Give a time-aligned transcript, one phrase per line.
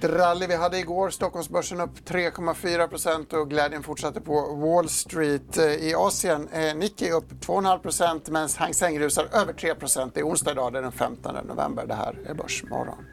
[0.00, 1.10] Vilket rally vi hade igår.
[1.10, 5.58] Stockholmsbörsen upp 3,4 procent och glädjen fortsatte på Wall Street.
[5.58, 10.14] Eh, I Asien är Nikkei upp 2,5 procent medan Hang Seng rusar över 3 procent.
[10.14, 11.86] Det är onsdag idag, det är den 15 november.
[11.86, 13.04] Det här är Börsmorgon.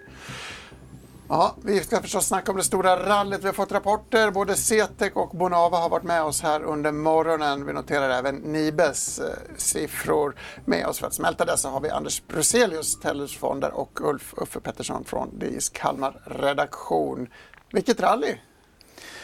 [1.29, 3.41] Ja, vi ska förstås snacka om det stora rallyt.
[3.41, 4.31] Vi har fått rapporter.
[4.31, 7.65] Både CTEC och Bonava har varit med oss här under morgonen.
[7.65, 9.25] Vi noterar även Nibes eh,
[9.57, 10.35] siffror.
[10.65, 14.59] Med oss för att smälta dessa har vi Anders Bruselius, Tellus Fonder och Ulf Uffe
[14.59, 17.27] Pettersson från DIs Kalmar redaktion.
[17.71, 18.35] Vilket rally!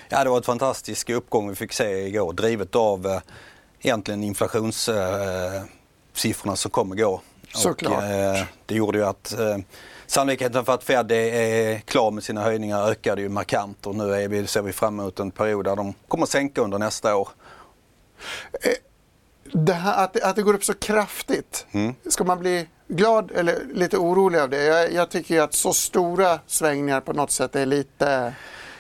[0.09, 3.21] Ja, det var ett fantastisk uppgång vi fick se igår, drivet av eh,
[3.81, 7.21] egentligen inflationssiffrorna eh, som kom igår.
[7.53, 7.93] Såklart.
[7.93, 9.57] Och, eh, det gjorde ju att eh,
[10.13, 14.27] Sannolikheten för att Fed är klar med sina höjningar ökade ju markant och nu är
[14.27, 17.29] vi, ser vi fram emot en period där de kommer att sänka under nästa år.
[18.53, 18.71] Eh,
[19.53, 21.95] det här, att, att det går upp så kraftigt, mm.
[22.09, 24.63] ska man bli glad eller lite orolig av det?
[24.63, 28.33] Jag, jag tycker ju att så stora svängningar på något sätt är lite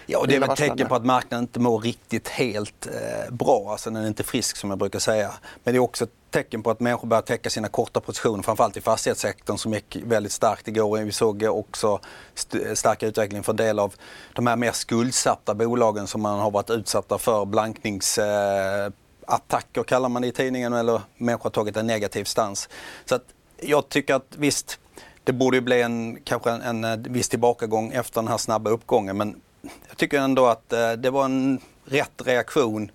[0.05, 3.33] Ja, och det är väl ett tecken på att marknaden inte mår riktigt helt eh,
[3.33, 3.71] bra.
[3.71, 5.33] Alltså den är inte frisk som jag brukar säga.
[5.63, 8.77] Men det är också ett tecken på att människor börjar täcka sina korta positioner, framförallt
[8.77, 10.97] i fastighetssektorn som gick väldigt starkt igår.
[10.97, 11.99] Vi såg också
[12.35, 13.93] st starka utveckling för en del av
[14.33, 20.21] de här mer skuldsatta bolagen som man har varit utsatta för blankningsattacker eh, kallar man
[20.21, 22.69] det i tidningen eller människor har tagit en negativ stans.
[23.05, 23.25] Så att
[23.61, 24.79] jag tycker att visst,
[25.23, 29.17] det borde ju bli en, kanske en, en viss tillbakagång efter den här snabba uppgången
[29.17, 29.41] men
[29.87, 32.91] jag tycker ändå att eh, det var en rätt reaktion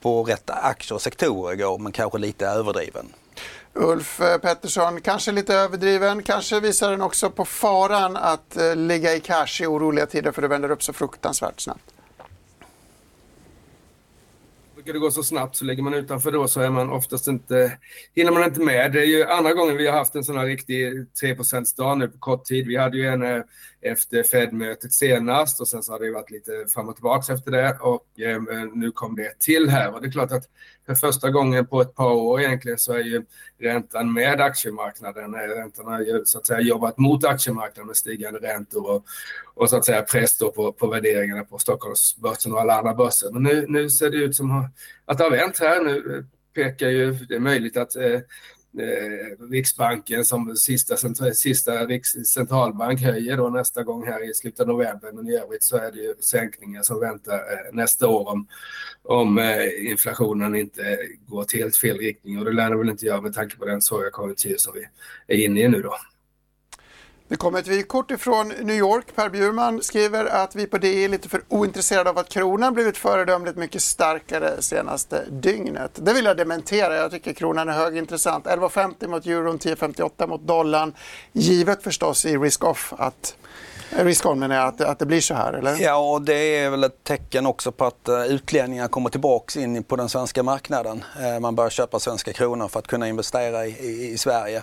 [0.00, 3.06] på rätt aktier och sektorer igår, men kanske lite överdriven.
[3.72, 9.14] Ulf eh, Pettersson, kanske lite överdriven, kanske visar den också på faran att eh, ligga
[9.14, 11.92] i cash i oroliga tider för det vänder upp så fruktansvärt snabbt
[14.86, 17.78] brukar det gå så snabbt så ligger man utanför då så är man oftast inte,
[18.14, 18.92] hinner man inte med.
[18.92, 21.36] Det är ju andra gången vi har haft en sån här riktig 3
[21.76, 22.66] dag nu på kort tid.
[22.66, 23.42] Vi hade ju en eh,
[23.86, 27.78] efter Fed-mötet senast och sen så har det varit lite fram och tillbaka efter det
[27.80, 28.40] och eh,
[28.74, 30.44] nu kom det till här och det är klart att
[30.86, 33.24] för första gången på ett par år egentligen så är ju
[33.58, 35.34] räntan med aktiemarknaden.
[35.34, 39.04] Eh, räntan har ju så att säga jobbat mot aktiemarknaden med stigande räntor och,
[39.54, 43.30] och så att säga press på, på värderingarna på Stockholmsbörsen och alla andra börser.
[43.32, 44.68] Men nu, nu ser det ut som
[45.04, 45.84] att det har vänt här.
[45.84, 48.20] Nu pekar ju, det är möjligt att eh,
[48.78, 50.96] eh, Riksbanken som sista,
[51.34, 51.72] sista
[52.24, 55.12] centralbank höjer då nästa gång här i slutet av november.
[55.12, 58.46] Men i övrigt så är det ju sänkningar som väntar eh, nästa år om,
[59.02, 62.38] om eh, inflationen inte går till helt fel riktning.
[62.38, 64.86] Och det lär det väl inte göra med tanke på den svaga konjunktur som vi
[65.34, 65.96] är inne i nu då.
[67.28, 69.16] Det kommer ett vykort ifrån New York.
[69.16, 72.96] Per Bjurman skriver att vi på DI är lite för ointresserade av att kronan blivit
[72.96, 75.90] föredömligt mycket starkare senaste dygnet.
[75.94, 76.96] Det vill jag dementera.
[76.96, 78.46] Jag tycker kronan är högintressant.
[78.46, 80.94] 11,50 mot euron, 10,58 mot dollarn.
[81.32, 83.36] Givet förstås i risk-off att
[83.98, 85.76] eh, Riskon menar jag, att, att det blir så här eller?
[85.80, 89.82] Ja, och det är väl ett tecken också på att eh, utlänningar kommer tillbaks in
[89.82, 91.04] på den svenska marknaden.
[91.20, 94.62] Eh, man börjar köpa svenska kronor för att kunna investera i, i, i Sverige.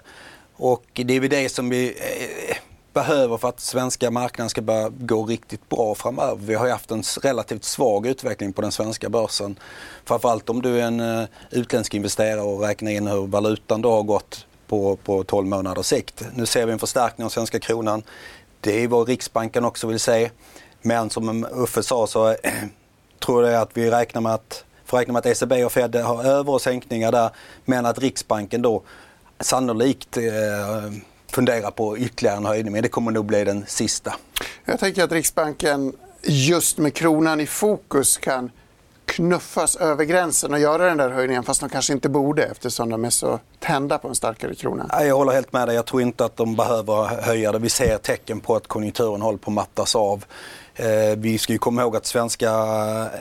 [0.56, 2.58] Och det är väl det som vi eh,
[2.94, 6.36] behöver för att svenska marknaden ska börja gå riktigt bra framöver.
[6.36, 9.59] Vi har ju haft en relativt svag utveckling på den svenska börsen.
[10.06, 14.03] Framförallt om du är en eh, utländsk investerare och räknar in hur valutan då har
[14.03, 16.24] gått på, på 12 månaders sikt.
[16.36, 18.03] Nu ser vi en förstärkning av svenska kronan.
[18.59, 20.30] Det är vad Riksbanken också vill se.
[20.81, 22.35] Men som Uffe sa så eh,
[23.25, 26.24] tror jag att vi räknar med att, får räkna med att ECB och Fed har
[26.24, 27.30] över och sänkningar där.
[27.66, 28.84] Men att Riksbanken då
[29.39, 30.23] sannolikt eh,
[31.31, 34.16] fundera på ytterligare en höjning, men det kommer nog bli den sista.
[34.66, 38.52] Jag tänker att Riksbanken just med kronan i fokus kan
[39.05, 43.05] knuffas över gränsen och göra den där höjningen fast de kanske inte borde eftersom de
[43.05, 44.90] är så tända på en starkare krona.
[44.91, 45.75] Jag håller helt med dig.
[45.75, 47.59] Jag tror inte att de behöver höja det.
[47.59, 50.25] Vi ser tecken på att konjunkturen håller på att mattas av.
[50.75, 50.87] Eh,
[51.17, 52.52] vi ska ju komma ihåg att svenska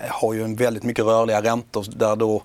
[0.09, 2.43] har ju en väldigt mycket rörliga räntor där då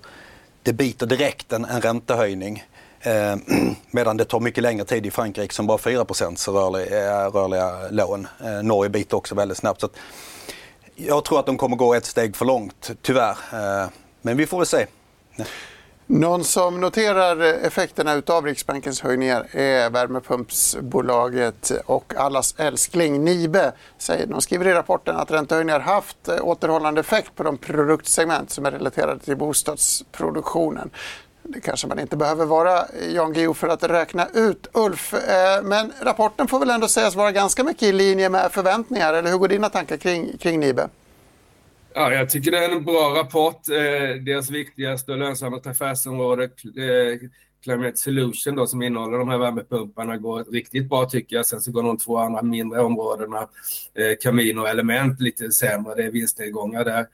[0.62, 2.64] det biter direkt en, en räntehöjning.
[3.00, 3.36] Eh,
[3.90, 8.28] medan det tar mycket längre tid i Frankrike som bara 4 rörliga, eh, rörliga lån.
[8.44, 9.80] Eh, Norge biter också väldigt snabbt.
[9.80, 9.88] Så
[10.96, 13.36] jag tror att de kommer gå ett steg för långt, tyvärr.
[13.52, 13.88] Eh,
[14.22, 14.86] men vi får väl se.
[16.10, 23.72] Någon som noterar effekterna av Riksbankens höjningar är värmepumpsbolaget och allas älskling Nibe.
[24.26, 29.20] De skriver i rapporten att räntehöjningar haft återhållande effekt på de produktsegment som är relaterade
[29.20, 30.90] till bostadsproduktionen.
[31.50, 34.66] Det kanske man inte behöver vara eh, Jan Guillou för att räkna ut.
[34.72, 39.14] Ulf, eh, men rapporten får väl ändå sägas vara ganska mycket i linje med förväntningar.
[39.14, 40.88] Eller hur går dina tankar kring, kring Nibe?
[41.94, 43.68] Ja, jag tycker det är en bra rapport.
[43.68, 46.50] Eh, Deras viktigaste och lönsammaste affärsområde,
[47.62, 51.46] Climate Solution då, som innehåller de här värmepumparna går riktigt bra tycker jag.
[51.46, 53.40] Sen så går de två andra mindre områdena,
[53.94, 55.94] eh, Camino och Element, lite sämre.
[55.94, 57.06] Det är vinstnedgångar där.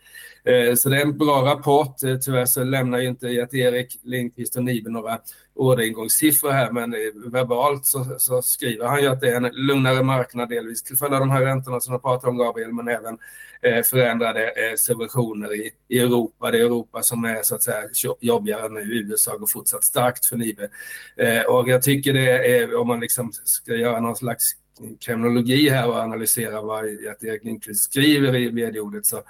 [0.45, 2.03] Eh, så det är en bra rapport.
[2.03, 5.19] Eh, tyvärr så lämnar ju inte Erik Lindqvist och Nibe några
[5.55, 10.03] orderingångssiffror här, men eh, verbalt så, så, skriver han ju att det är en lugnare
[10.03, 13.19] marknad, delvis till följd av de här räntorna som jag pratar om, Gabriel, men även
[13.63, 16.51] eh, förändrade eh, subventioner i, i Europa.
[16.51, 17.83] Det är Europa som är så att säga
[18.21, 18.81] jobbigare nu.
[18.81, 20.69] USA går fortsatt starkt för Nibe.
[21.17, 24.53] Eh, och jag tycker det är, om man liksom ska göra någon slags
[25.01, 29.23] kriminologi här och analysera vad Erik Lindqvist skriver i vd-ordet så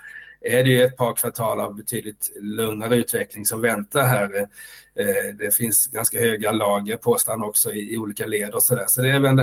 [0.44, 4.48] är det ju ett par kvartal av betydligt lugnare utveckling som väntar här.
[4.98, 8.84] Eh, det finns ganska höga lager påstår han också i, olika led och så där.
[8.88, 9.36] Så det är väl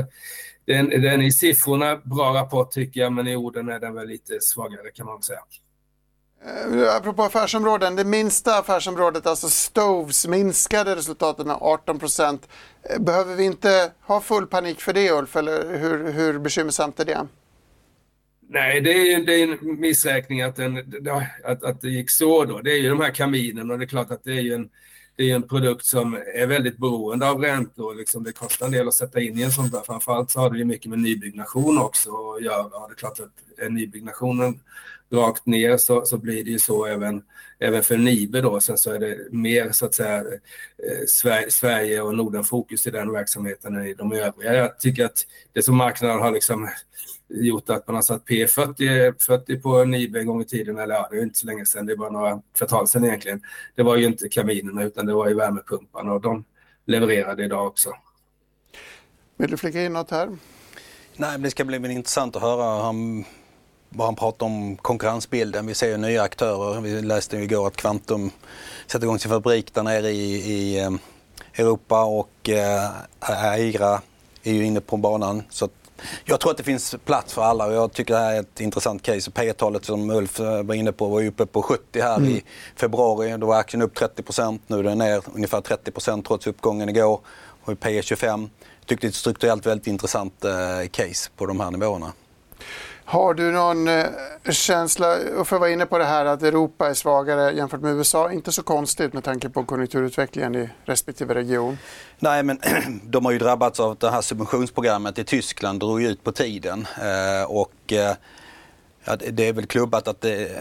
[0.65, 4.41] den, den i siffrorna bra rapport tycker jag, men i orden är den väl lite
[4.41, 5.39] svagare kan man säga.
[6.45, 12.47] Eh, apropå affärsområden, det minsta affärsområdet, alltså Stoves, minskade resultatet med 18 procent.
[12.83, 17.05] Eh, behöver vi inte ha full panik för det Ulf, eller hur, hur bekymmersamt är
[17.05, 17.27] det?
[18.53, 20.77] Nej, det är, det är en missräkning att, den,
[21.43, 22.61] att, att det gick så då.
[22.61, 24.69] Det är ju de här kaminen och det är klart att det är ju en,
[25.15, 27.95] det är en produkt som är väldigt beroende av räntor.
[27.95, 29.81] Liksom det kostar en del att sätta in i en sån där.
[29.85, 32.87] Framförallt så har det ju mycket med nybyggnation också att göra.
[32.87, 34.59] Det är klart att är nybyggnationen
[35.13, 37.21] rakt ner så, så blir det ju så även,
[37.59, 38.59] även för Nibe då.
[38.59, 42.91] Sen så är det mer så att säga eh, Sverige, Sverige och Norden fokus i
[42.91, 44.53] den verksamheten än i de övriga.
[44.53, 46.69] Jag tycker att det som marknaden har liksom
[47.33, 51.07] gjort att man har satt P40 40 på Nibe en gång i tiden, eller ja,
[51.11, 53.41] det är inte så länge sedan, det är bara några kvartal sedan egentligen.
[53.75, 56.45] Det var ju inte kaminerna utan det var ju värmepumparna och de
[56.85, 57.89] levererade idag också.
[59.37, 60.27] Vill du flika in något här?
[61.15, 63.25] Nej, men det ska bli intressant att höra han,
[63.89, 65.67] vad han pratar om konkurrensbilden.
[65.67, 66.81] Vi ser ju nya aktörer.
[66.81, 68.31] Vi läste ju igår att Quantum
[68.87, 70.91] sätter igång sin fabrik där nere i, i eh,
[71.53, 74.01] Europa och eh, Aira
[74.43, 75.43] är ju inne på banan.
[75.49, 75.69] Så
[76.25, 78.59] jag tror att det finns plats för alla och jag tycker det här är ett
[78.59, 79.31] intressant case.
[79.31, 82.29] P talet som Ulf eh, var inne på var uppe på 70 här mm.
[82.29, 82.43] i
[82.75, 83.37] februari.
[83.37, 87.19] Då var aktien upp 30% Nu är den ner ungefär 30% trots uppgången igår.
[87.63, 88.49] Och P 25.
[88.79, 92.13] Jag tyckte det är ett strukturellt väldigt intressant eh, case på de här nivåerna.
[93.11, 94.05] Har du någon eh,
[94.49, 97.93] känsla, och för att vara inne på det här att Europa är svagare jämfört med
[97.93, 101.77] USA, inte så konstigt med tanke på konjunkturutvecklingen i respektive region?
[102.19, 102.59] Nej, men
[103.03, 106.87] de har ju drabbats av det här subventionsprogrammet i Tyskland, drog ut på tiden.
[107.01, 108.15] Eh, och eh,
[109.03, 110.51] Ja, det är väl klubbat att det,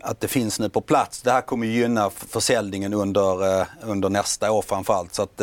[0.00, 1.22] att det finns nu på plats.
[1.22, 5.14] Det här kommer gynna försäljningen under, under nästa år framförallt.
[5.14, 5.42] Så att,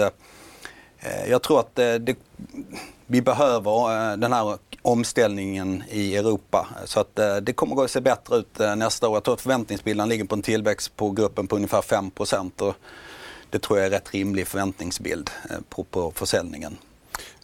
[1.28, 2.16] jag tror att det,
[3.08, 6.68] vi behöver eh, den här omställningen i Europa.
[6.86, 9.16] Så att eh, det kommer att se bättre ut eh, nästa år.
[9.16, 12.12] Jag tror att förväntningsbilden ligger på en tillväxt på gruppen på ungefär 5
[12.60, 12.76] och
[13.50, 15.30] Det tror jag är rätt rimlig förväntningsbild
[15.70, 16.78] på, på försäljningen.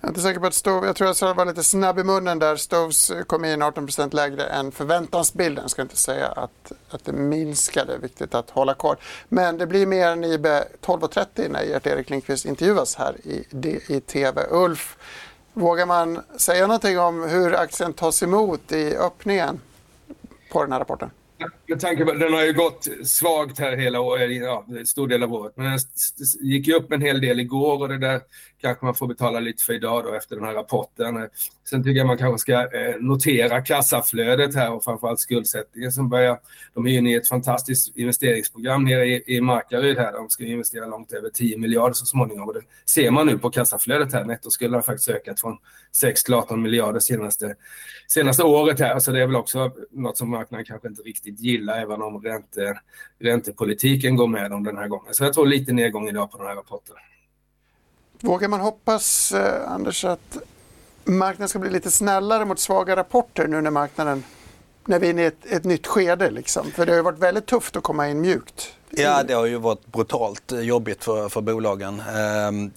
[0.02, 2.40] Jag är inte säker på att Stove, jag tror jag var lite snabb i munnen
[2.40, 2.56] där.
[2.56, 5.64] Stoves kom in 18% lägre än förväntansbilden.
[5.64, 8.98] Jag ska inte säga att, att det minskade, viktigt att hålla kvar.
[9.30, 13.46] Men det blir mer än IB 12.30 när Gert-Erik Lindqvist intervjuas här i,
[13.88, 14.42] i TV.
[14.50, 14.98] Ulf,
[15.54, 19.60] Vågar man säga någonting om hur aktien tas emot i öppningen
[20.52, 21.10] på den här rapporten?
[21.68, 25.34] Med tanke på den har ju gått svagt här hela året, ja, stor del av
[25.34, 25.54] året.
[25.56, 25.80] Men den
[26.42, 28.22] gick ju upp en hel del igår och det där
[28.62, 31.30] kanske man får betala lite för idag då efter den här rapporten.
[31.70, 36.40] Sen tycker jag man kanske ska eh, notera kassaflödet här och framförallt skuldsättningen som börjar.
[36.74, 40.14] De är ju inne i ett fantastiskt investeringsprogram nere i, i Markaryd här.
[40.14, 43.50] De ska investera långt över 10 miljarder så småningom och det ser man nu på
[43.50, 44.26] kassaflödet här.
[44.26, 45.58] Nettoskulden har faktiskt ökat från
[45.96, 47.56] 6 till 18 miljarder senaste,
[48.08, 49.00] senaste året här.
[49.00, 52.80] Så det är väl också något som marknaden kanske inte riktigt gillar även om ränte,
[53.20, 55.14] räntepolitiken går med dem den här gången.
[55.14, 56.96] Så jag tror lite nedgång idag på den här rapporten.
[58.20, 60.38] Vågar man hoppas, eh, Anders, att
[61.04, 64.24] marknaden ska bli lite snällare mot svaga rapporter nu när marknaden
[64.86, 66.32] när vi är inne i ett, ett nytt skede?
[66.32, 66.72] Liksom?
[66.72, 68.74] För det har ju varit väldigt tufft att komma in mjukt.
[68.90, 72.00] Ja, det har ju varit brutalt jobbigt för, för bolagen.
[72.00, 72.72] Ehm,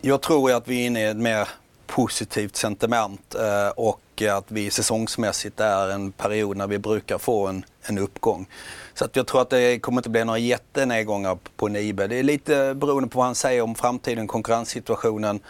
[0.00, 1.48] jag tror att vi är inne i ett mer
[1.86, 7.46] positivt sentiment eh, och och att vi säsongsmässigt är en period när vi brukar få
[7.46, 8.46] en, en uppgång.
[8.94, 12.06] Så att jag tror att det kommer inte bli några jättenedgångar på Nibe.
[12.06, 15.40] Det är lite beroende på vad han säger om framtiden, konkurrenssituationen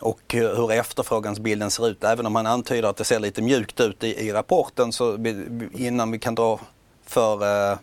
[0.00, 2.04] och hur efterfrågansbilden ser ut.
[2.04, 5.18] Även om han antyder att det ser lite mjukt ut i, i rapporten så
[5.74, 6.60] innan vi kan dra
[7.06, 7.78] för eh,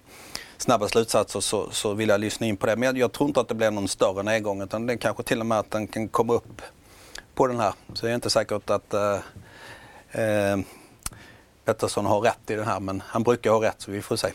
[0.58, 2.76] snabba slutsatser så, så vill jag lyssna in på det.
[2.76, 5.40] Men jag, jag, tror inte att det blir någon större nedgång utan det kanske till
[5.40, 6.62] och med att den kan komma upp
[7.36, 7.74] på den här.
[7.94, 9.18] Så jag är inte säkert att eh,
[10.16, 10.58] eh,
[11.66, 14.28] Pettersson har rätt i det här men han brukar ha rätt så vi får se.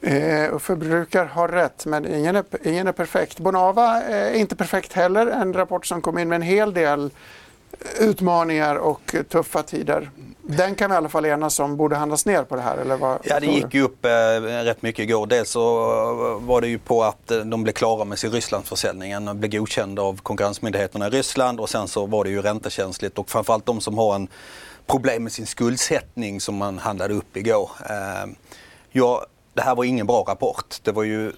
[0.00, 3.38] Eh, Uffe brukar ha rätt men ingen är, ingen är perfekt.
[3.38, 5.26] Bonava är inte perfekt heller.
[5.26, 7.10] En rapport som kom in med en hel del
[7.98, 10.10] utmaningar och tuffa tider.
[10.42, 12.96] Den kan vi i alla fall enas om borde handlas ner på det här eller
[12.96, 13.18] vad?
[13.24, 14.10] Ja det gick ju upp eh,
[14.64, 15.26] rätt mycket igår.
[15.26, 15.60] Dels så
[16.40, 19.38] var det ju på att eh, de blev klara med sin Rysslandsförsäljning.
[19.40, 23.66] blev godkända av konkurrensmyndigheterna i Ryssland och sen så var det ju räntekänsligt och framförallt
[23.66, 24.28] de som har en
[24.88, 27.70] problem med sin skuldsättning som man handlade upp igår.
[27.90, 28.30] Eh,
[28.90, 30.76] ja, det här var ingen bra rapport.
[30.82, 31.32] Det var ju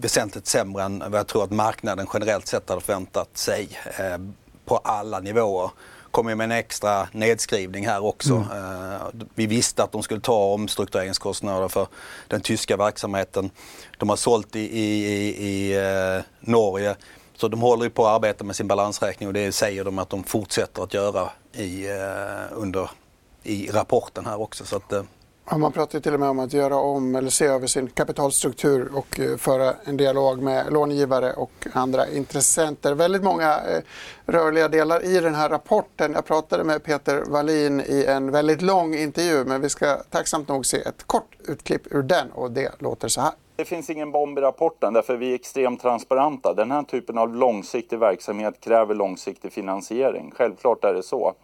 [0.00, 4.18] väsentligt sämre än vad jag tror att marknaden generellt sett hade förväntat sig eh,
[4.64, 5.70] på alla nivåer.
[6.10, 8.34] Kommer med en extra nedskrivning här också.
[8.34, 8.92] Mm.
[8.92, 9.00] Eh,
[9.34, 11.88] vi visste att de skulle ta omstruktureringskostnader för
[12.28, 13.50] den tyska verksamheten.
[13.98, 16.96] De har sålt i, i, i, i Norge.
[17.36, 20.10] Så de håller ju på att arbeta med sin balansräkning och det säger de att
[20.10, 22.90] de fortsätter att göra i, eh, under,
[23.42, 24.64] i rapporten här också.
[24.64, 25.02] Så att, eh,
[25.50, 28.90] Ja, man pratar till och med om att göra om eller se över sin kapitalstruktur
[28.94, 32.94] och eh, föra en dialog med långivare och andra intressenter.
[32.94, 33.82] Väldigt många eh,
[34.26, 36.12] rörliga delar i den här rapporten.
[36.12, 40.66] Jag pratade med Peter Wallin i en väldigt lång intervju men vi ska tacksamt nog
[40.66, 43.32] se ett kort utklipp ur den och det låter så här.
[43.56, 46.54] Det finns ingen bomb i rapporten därför vi är extremt transparenta.
[46.54, 50.32] Den här typen av långsiktig verksamhet kräver långsiktig finansiering.
[50.36, 51.34] Självklart är det så.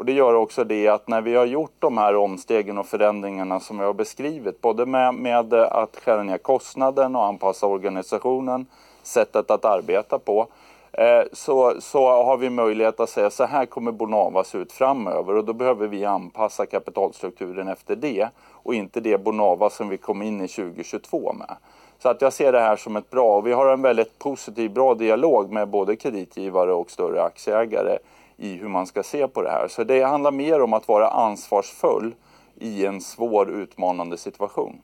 [0.00, 3.60] Och det gör också det att när vi har gjort de här omstegen och förändringarna
[3.60, 8.66] som jag har beskrivit, både med, med att skära ner kostnaden och anpassa organisationen,
[9.02, 10.46] sättet att arbeta på,
[10.92, 15.36] eh, så, så har vi möjlighet att säga så här kommer Bonava se ut framöver
[15.36, 20.22] och då behöver vi anpassa kapitalstrukturen efter det och inte det Bonava som vi kom
[20.22, 21.56] in i 2022 med.
[21.98, 24.72] Så att jag ser det här som ett bra, och vi har en väldigt positiv,
[24.72, 27.98] bra dialog med både kreditgivare och större aktieägare
[28.40, 29.68] i hur man ska se på det här.
[29.68, 32.14] Så det handlar mer om att vara ansvarsfull
[32.60, 34.82] i en svår utmanande situation.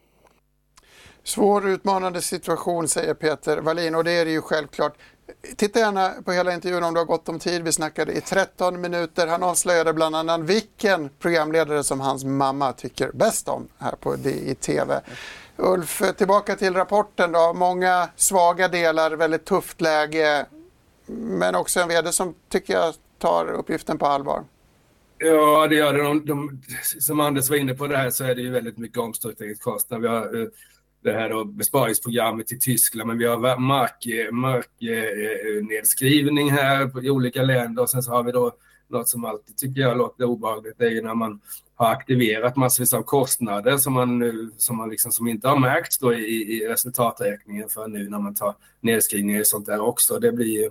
[1.25, 4.93] Svår utmanande situation säger Peter Wallin och det är det ju självklart.
[5.57, 7.63] Titta gärna på hela intervjun om du har gott om tid.
[7.63, 9.27] Vi snackade i 13 minuter.
[9.27, 15.01] Han avslöjade bland annat vilken programledare som hans mamma tycker bäst om här på DI-TV.
[15.57, 17.53] Ulf, tillbaka till rapporten då.
[17.53, 20.47] Många svaga delar, väldigt tufft läge.
[21.07, 24.45] Men också en vd som tycker jag tar uppgiften på allvar.
[25.19, 26.03] Ja, det gör det.
[26.03, 26.63] De, de,
[27.01, 30.03] som Anders var inne på det här så är det ju väldigt mycket omstruktureringskostnader.
[30.03, 30.51] Vi har
[31.07, 33.59] det här då, besparingsprogrammet i Tyskland, men vi har
[34.31, 38.53] marknedskrivning mark, här i olika länder och sen så har vi då
[38.89, 41.41] något som alltid tycker jag låter obehagligt, är ju när man
[41.75, 44.23] har aktiverat massvis av kostnader som man,
[44.57, 48.35] som man liksom, som inte har märkts då i, i resultaträkningen för nu när man
[48.35, 50.19] tar nedskrivningar och sånt där också.
[50.19, 50.71] Det blir ju,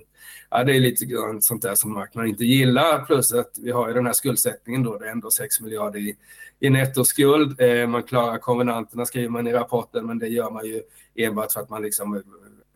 [0.50, 3.06] ja, det är lite grann sånt där som marknaden inte gillar.
[3.06, 6.16] Plus att vi har ju den här skuldsättningen då, det är ändå 6 miljarder i,
[6.60, 7.62] i nettoskuld.
[7.62, 10.82] Eh, man klarar konvenanterna skriver man i rapporten, men det gör man ju
[11.16, 12.24] enbart för att man liksom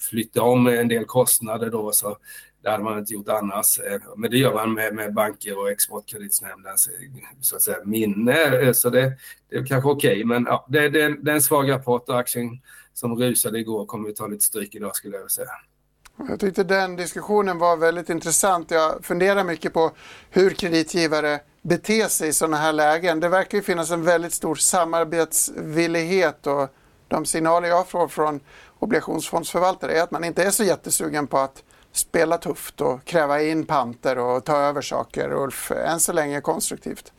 [0.01, 1.91] flyttar om en del kostnader då.
[1.91, 2.17] Så
[2.61, 3.79] det hade man inte gjort annars.
[3.79, 6.93] Eh, men det gör man med, med banker och Exportkreditnämndens eh,
[7.41, 8.43] så att säga, minne.
[8.43, 9.13] Eh, så det,
[9.49, 10.25] det är kanske okej, okay.
[10.25, 12.61] men ja, det, det, det är en svag rapport och aktien
[12.93, 15.49] som rusade igår kommer vi ta lite stryk idag skulle jag vilja säga.
[16.27, 18.71] Jag tyckte den diskussionen var väldigt intressant.
[18.71, 19.91] Jag funderar mycket på
[20.29, 23.19] hur kreditgivare beter sig i sådana här lägen.
[23.19, 26.69] Det verkar ju finnas en väldigt stor samarbetsvillighet och
[27.07, 28.39] de signaler jag får från
[28.79, 31.63] obligationsfondsförvaltare är att man inte är så jättesugen på att
[31.99, 35.33] spela tufft och kräva in panter och ta över saker.
[35.33, 37.13] Ulf, än så länge konstruktivt.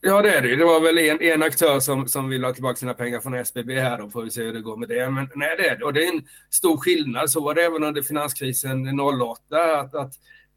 [0.00, 0.56] Ja, det är det.
[0.56, 3.80] Det var väl en, en aktör som, som vill ha tillbaka sina pengar från SBB
[3.80, 3.98] här.
[3.98, 5.10] Då får vi se hur det går med det.
[5.10, 5.84] Men nej, det är det.
[5.84, 7.30] Och det är en stor skillnad.
[7.30, 9.80] Så var det även under finanskrisen 08.
[9.80, 10.12] Att, att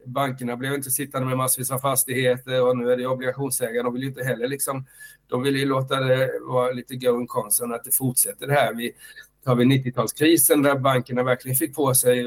[0.06, 3.82] bankerna blev inte sittande med massvis av fastigheter och nu är det obligationsägare.
[3.82, 4.86] De vill ju inte heller liksom,
[5.28, 8.74] de vill ju låta det vara lite going concern att det fortsätter det här.
[8.74, 8.92] Vi,
[9.44, 12.26] har vi 90-talskrisen där bankerna verkligen fick på sig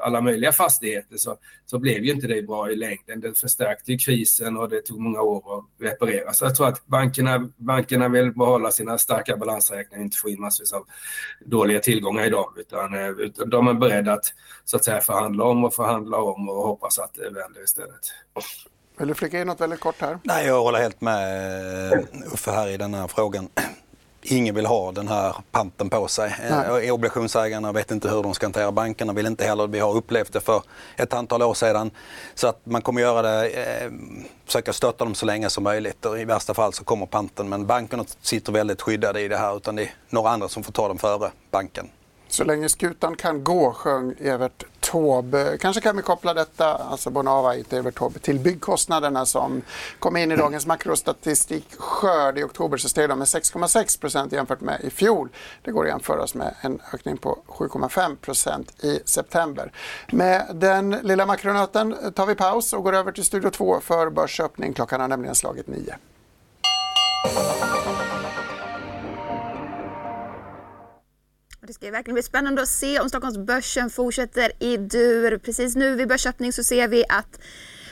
[0.00, 1.36] alla möjliga fastigheter så,
[1.66, 3.20] så blev ju inte det bra i längden.
[3.20, 6.32] Det förstärkte ju krisen och det tog många år att reparera.
[6.32, 10.40] Så jag tror att bankerna, bankerna vill behålla sina starka balansräkningar och inte få in
[10.40, 10.84] massvis av
[11.44, 12.54] dåliga tillgångar i dem.
[12.56, 14.24] Utan, eh, utan de är beredda att,
[14.64, 18.12] så att säga, förhandla om och förhandla om och hoppas att det vänder istället.
[18.98, 20.18] Vill du flika in något väldigt kort här?
[20.22, 23.48] Nej, jag håller helt med eh, Uffe här i den här frågan.
[24.26, 26.34] Ingen vill ha den här panten på sig.
[26.50, 26.86] Nej.
[26.86, 29.66] Eh, obligationsägarna vet inte hur de ska hantera bankerna, vill inte heller.
[29.66, 30.62] Vi har upplevt det för
[30.96, 31.90] ett antal år sedan.
[32.34, 33.90] Så att man kommer göra det, eh,
[34.46, 37.48] försöka stötta dem så länge som möjligt och i värsta fall så kommer panten.
[37.48, 40.72] Men bankerna sitter väldigt skyddade i det här utan det är några andra som får
[40.72, 41.88] ta dem före banken.
[42.34, 45.58] Så länge skutan kan gå, sjöng Evert Taube.
[45.60, 49.62] Kanske kan vi koppla detta, alltså Bonava, inte Evert Taube, till byggkostnaderna som
[49.98, 54.60] kom in i dagens makrostatistik skörd i oktober så steg de med 6,6 procent jämfört
[54.60, 55.28] med i fjol.
[55.62, 59.72] Det går att jämföras med en ökning på 7,5 procent i september.
[60.12, 64.72] Med den lilla makronöten tar vi paus och går över till Studio 2 för börsöppning.
[64.72, 65.66] Klockan har nämligen slagit
[71.66, 75.38] Det ska verkligen bli spännande att se om Stockholmsbörsen fortsätter i dur.
[75.38, 77.40] Precis nu vid börsöppning så ser vi att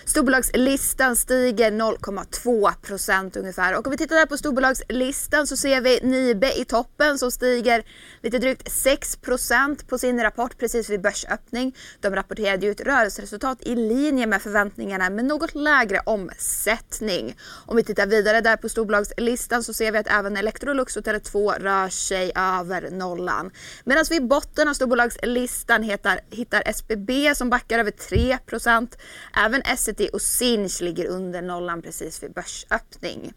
[0.05, 3.79] Storbolagslistan stiger 0,2 procent ungefär.
[3.79, 7.83] Och om vi tittar där på storbolagslistan så ser vi Nibe i toppen som stiger
[8.23, 11.77] lite drygt 6 procent på sin rapport precis vid börsöppning.
[12.01, 17.37] De rapporterade ju ett rörelseresultat i linje med förväntningarna med något lägre omsättning.
[17.67, 21.59] Om vi tittar vidare där på storbolagslistan så ser vi att även Electrolux och Tele2
[21.59, 23.51] rör sig över nollan.
[23.85, 28.99] Medan vi i botten av storbolagslistan hittar, hittar SBB som backar över 3 procent.
[29.37, 33.33] Även Essity och Sinch ligger under nollan precis vid börsöppning.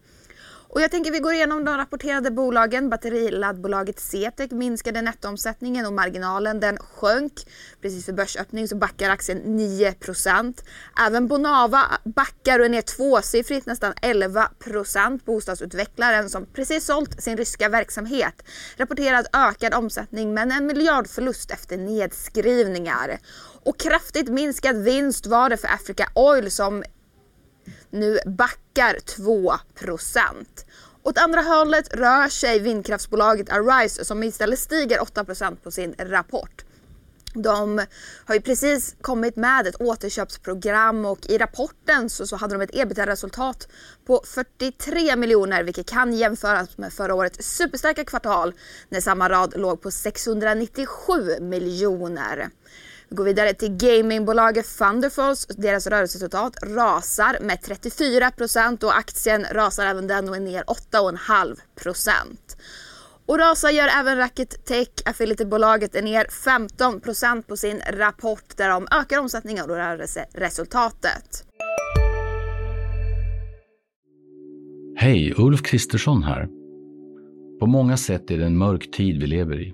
[0.76, 2.90] Och jag tänker vi går igenom de rapporterade bolagen.
[2.90, 7.34] Batteriladdbolaget CETEC minskade nettoomsättningen och marginalen den sjönk.
[7.82, 10.64] Precis för börsöppning så backar aktien 9%
[11.08, 17.70] Även Bonava backar och är ner tvåsiffrigt, nästan 11% Bostadsutvecklaren som precis sålt sin ryska
[17.70, 18.44] verksamhet
[18.78, 23.20] rapporterar ökad omsättning men en miljardförlust efter nedskrivningar.
[23.64, 26.84] Och kraftigt minskad vinst var det för Africa Oil som
[27.96, 29.60] nu backar 2%
[31.04, 36.66] Åt andra hållet rör sig vindkraftsbolaget Arise som istället stiger 8% på sin rapport.
[37.34, 37.86] De
[38.26, 42.76] har ju precis kommit med ett återköpsprogram och i rapporten så, så hade de ett
[42.76, 43.68] ebitda-resultat
[44.06, 48.54] på 43 miljoner vilket kan jämföras med förra årets superstarka kvartal
[48.90, 52.50] när samma rad låg på 697 miljoner.
[53.10, 55.46] Vi går vidare till gamingbolaget Thunderfalls.
[55.46, 62.56] Deras rörelseresultat rasar med 34% och aktien rasar även den och är ner 8,5%
[63.28, 68.88] och rasar gör även Racket Tech, affiliatebolaget är ner 15% på sin rapport där de
[68.92, 71.46] ökar omsättningen och rörelseresultatet.
[74.98, 76.48] Hej, Ulf Kristersson här.
[77.60, 79.74] På många sätt är det en mörk tid vi lever i.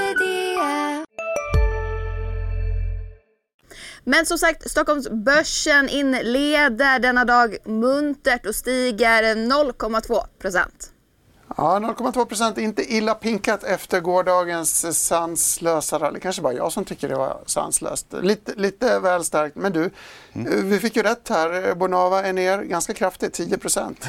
[4.03, 10.91] Men som sagt, Stockholmsbörsen inleder denna dag muntert och stiger 0,2 procent.
[11.57, 16.19] Ja, 0,2 procent, inte illa pinkat efter gårdagens sanslösa rally.
[16.19, 18.07] Kanske bara jag som tycker det var sanslöst.
[18.21, 19.89] Lite, lite väl starkt, men du,
[20.33, 20.69] mm.
[20.69, 21.75] vi fick ju rätt här.
[21.75, 24.07] Bonava är ner ganska kraftigt, 10 procent.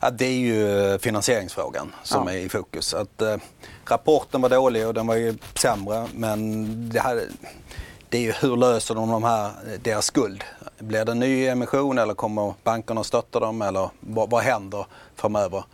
[0.00, 2.34] Ja, det är ju finansieringsfrågan som ja.
[2.34, 2.94] är i fokus.
[2.94, 3.36] Att, eh,
[3.84, 7.22] rapporten var dålig och den var ju sämre men det här,
[8.10, 10.44] det är ju hur löser de, de här, deras skuld?
[10.78, 14.86] Blir det en ny emission eller kommer bankerna att stötta dem eller vad, vad händer
[15.16, 15.64] framöver?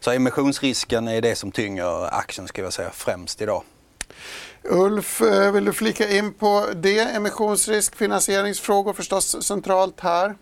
[0.00, 3.62] Så emissionsrisken är det som tynger aktien ska jag säga främst idag.
[4.62, 7.00] Ulf, eh, vill du flika in på det?
[7.00, 10.34] Emissionsrisk, finansieringsfrågor förstås centralt här.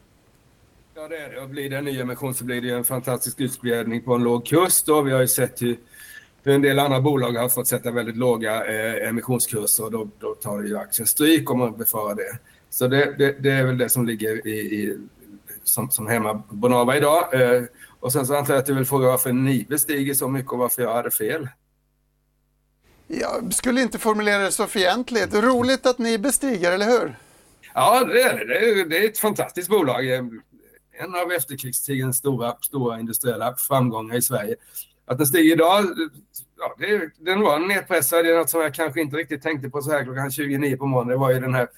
[0.95, 1.41] Ja det är det.
[1.41, 4.47] Och blir det en ny emission så blir det en fantastisk utspridning på en låg
[4.47, 4.83] kurs.
[4.83, 5.03] Då.
[5.03, 5.77] Vi har ju sett hur
[6.55, 10.63] en del andra bolag har fått sätta väldigt låga eh, emissionskurser och då, då tar
[10.63, 12.39] ju aktien stryk om man befarar det.
[12.71, 14.99] Så det, det, det, är väl det som ligger i, i
[15.65, 17.35] som, som hemma Bonava idag.
[17.35, 17.63] Eh,
[18.01, 20.59] och sen så antar jag att du vill fråga varför ni bestiger så mycket och
[20.59, 21.49] varför jag hade fel.
[23.07, 25.35] Jag skulle inte formulera det så fientligt.
[25.35, 27.17] Roligt att ni bestiger, eller hur?
[27.75, 28.85] Ja, det är det.
[28.85, 30.09] Det är ett fantastiskt bolag.
[30.09, 34.57] En av efterkrigstidens stora, stora industriella framgångar i Sverige.
[35.07, 35.85] Att den stiger idag,
[36.59, 38.25] ja, det, den var nedpressad.
[38.25, 40.87] Det är något som jag kanske inte riktigt tänkte på så här klockan 29 på
[40.87, 41.11] morgonen.
[41.11, 41.69] Det var ju den här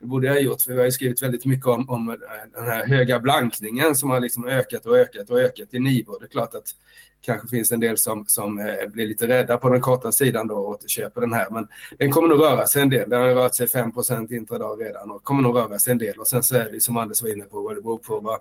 [0.00, 2.16] Det borde jag ha gjort, för vi har ju skrivit väldigt mycket om, om eh,
[2.54, 6.18] den här höga blankningen som har liksom ökat och ökat och ökat i Nivå.
[6.18, 6.66] Det är klart att
[7.24, 10.54] kanske finns en del som, som eh, blir lite rädda på den korta sidan då
[10.54, 11.46] och återköper den här.
[11.50, 13.10] Men den kommer nog röra sig en del.
[13.10, 16.18] Den har rört sig 5% intradag redan och kommer nog röra sig en del.
[16.18, 18.40] Och sen så är det som Anders var inne på, vad det beror på vad,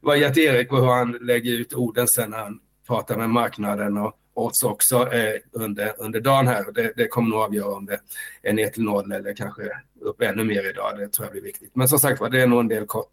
[0.00, 2.60] vad Gert-Erik och hur han lägger ut orden sen när han
[2.92, 6.72] pratar med marknaden och oss också eh, under, under dagen här.
[6.72, 8.00] Det, det kommer nog avgöra om det
[8.42, 9.62] är ner till noll eller kanske
[10.00, 10.98] upp ännu mer idag.
[10.98, 11.70] Det tror jag blir viktigt.
[11.74, 13.08] Men som sagt det är nog en del kort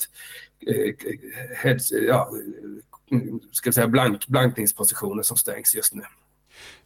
[0.68, 0.94] eh,
[1.56, 2.30] heads, ja,
[3.52, 6.04] ska säga blank, blankningspositioner som stängs just nu.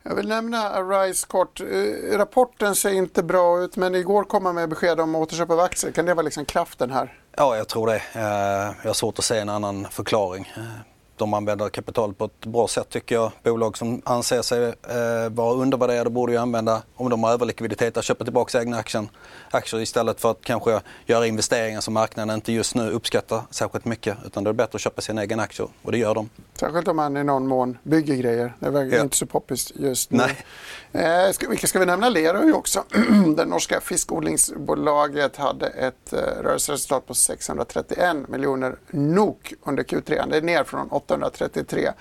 [0.04, 1.62] Jag vill nämna Arise kort.
[1.62, 5.60] Eh, rapporten ser inte bra ut men igår kom man med besked om återköp av
[5.60, 5.92] aktier.
[5.92, 7.20] Kan det vara liksom kraften här?
[7.38, 8.02] Ja, jag tror det.
[8.14, 10.48] Eh, jag har svårt att se en annan förklaring.
[11.18, 13.32] De använder kapital på ett bra sätt tycker jag.
[13.44, 18.06] Bolag som anser sig eh, vara undervärderade borde ju använda, om de har överlikviditet, att
[18.06, 19.08] köpa tillbaka egna aktier,
[19.52, 24.18] aktier istället för att kanske göra investeringar som marknaden inte just nu uppskattar särskilt mycket.
[24.26, 26.30] Utan det är bättre att köpa sina egna aktier och det gör de.
[26.60, 28.54] Särskilt om man i någon mån bygger grejer.
[28.60, 29.02] Det är ja.
[29.02, 30.18] inte så poppis just nu.
[30.18, 31.26] Nej.
[31.26, 32.10] Eh, ska, vilka ska vi nämna?
[32.10, 32.84] Lerö också.
[33.38, 40.30] det norska fiskodlingsbolaget hade ett eh, rörelseresultat på 631 miljoner NOK under Q3.
[40.30, 41.92] Det är ner från 833.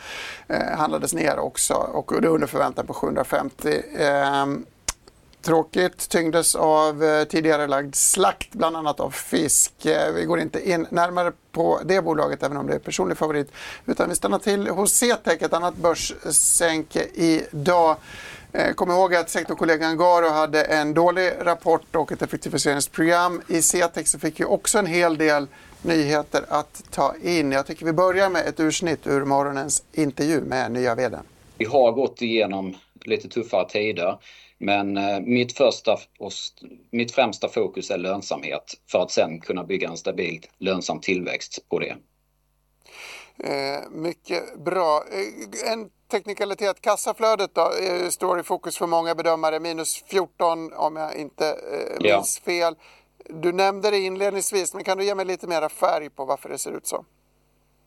[0.49, 3.83] Eh, handlades ner också och det under förväntan på 750.
[3.99, 4.47] Eh,
[5.43, 9.87] tråkigt, tyngdes av eh, tidigare lagd slakt, bland annat av fisk.
[9.87, 13.53] Eh, vi går inte in närmare på det bolaget, även om det är personlig favorit,
[13.87, 17.97] utan vi stannar till hos CTEC, ett annat börssänke idag.
[18.53, 23.43] Eh, kom ihåg att sektorkollegan Garo hade en dålig rapport och ett effektiviseringsprogram.
[23.49, 25.47] I CTEC så fick vi också en hel del
[25.85, 27.53] nyheter att ta in.
[27.53, 31.23] Jag tycker vi börjar med ett ursnitt ur morgonens intervju med nya vdn.
[31.59, 34.19] Vi har gått igenom lite tuffare tider.
[34.59, 36.33] Men eh, mitt, första och
[36.91, 41.79] mitt främsta fokus är lönsamhet för att sen kunna bygga en stabil lönsam tillväxt på
[41.79, 41.97] det.
[43.39, 45.05] Eh, mycket bra.
[45.13, 47.73] Eh, en teknikalitet, kassaflödet då,
[48.11, 52.45] står i fokus för många bedömare, minus 14 om jag inte eh, minns ja.
[52.45, 52.75] fel.
[53.29, 56.59] Du nämnde det inledningsvis, men kan du ge mig lite mer färg på varför det
[56.59, 57.05] ser ut så?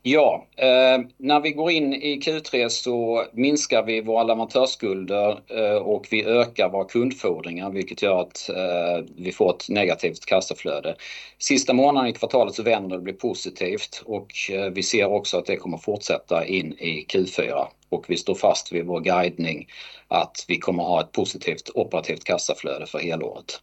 [0.08, 6.08] Ja, eh, när vi går in i Q3 så minskar vi våra leverantörsskulder eh, och
[6.12, 10.96] vi ökar våra kundfordringar vilket gör att eh, vi får ett negativt kassaflöde.
[11.40, 15.38] Sista månaden i kvartalet så vänder det och blir positivt och eh, vi ser också
[15.38, 19.68] att det kommer fortsätta in i Q4 och vi står fast vid vår guidning
[20.08, 23.62] att vi kommer ha ett positivt operativt kassaflöde för helåret.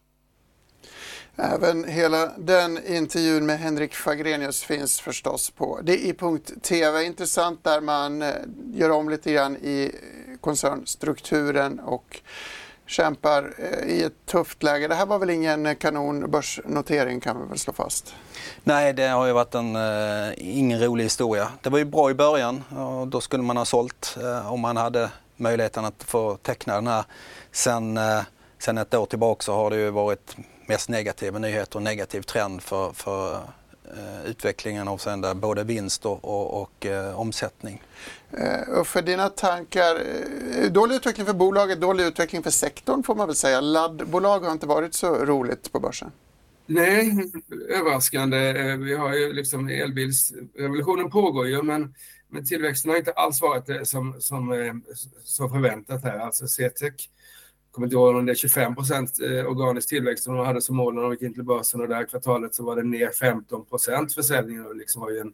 [1.37, 7.03] Även hela den intervjun med Henrik Fagrenius finns förstås på di.tv.
[7.03, 8.29] Intressant där man eh,
[8.73, 9.91] gör om lite grann i
[10.41, 12.21] koncernstrukturen och
[12.85, 14.87] kämpar eh, i ett tufft läge.
[14.87, 18.15] Det här var väl ingen kanonbörsnotering kan vi väl slå fast?
[18.63, 21.47] Nej, det har ju varit en, eh, ingen rolig historia.
[21.61, 24.77] Det var ju bra i början och då skulle man ha sålt eh, om man
[24.77, 27.03] hade möjligheten att få teckna den här.
[27.51, 28.21] Sen, eh,
[28.59, 32.61] sen ett år tillbaka så har det ju varit mest negativa nyheter och negativ trend
[32.61, 33.35] för, för
[33.83, 37.81] eh, utvecklingen avseende både vinst och, och, och eh, omsättning.
[38.31, 39.99] Eh, och för dina tankar,
[40.69, 43.61] dålig utveckling för bolaget, dålig utveckling för sektorn får man väl säga.
[43.61, 46.11] Laddbolag har inte varit så roligt på börsen.
[46.65, 47.31] Nej,
[47.69, 48.53] överraskande.
[48.77, 51.93] Vi har ju liksom elbilsrevolutionen pågår ju men,
[52.29, 54.81] men tillväxten har inte alls varit som, som,
[55.23, 56.19] som förväntat här.
[56.19, 57.09] Alltså CTEC
[57.73, 60.75] kommer inte ihåg om det är 25 procent eh, organisk tillväxt som de hade som
[60.75, 63.09] mål när de gick in till börsen och det här kvartalet så var det ner
[63.09, 65.33] 15 procent försäljningen och liksom var ju en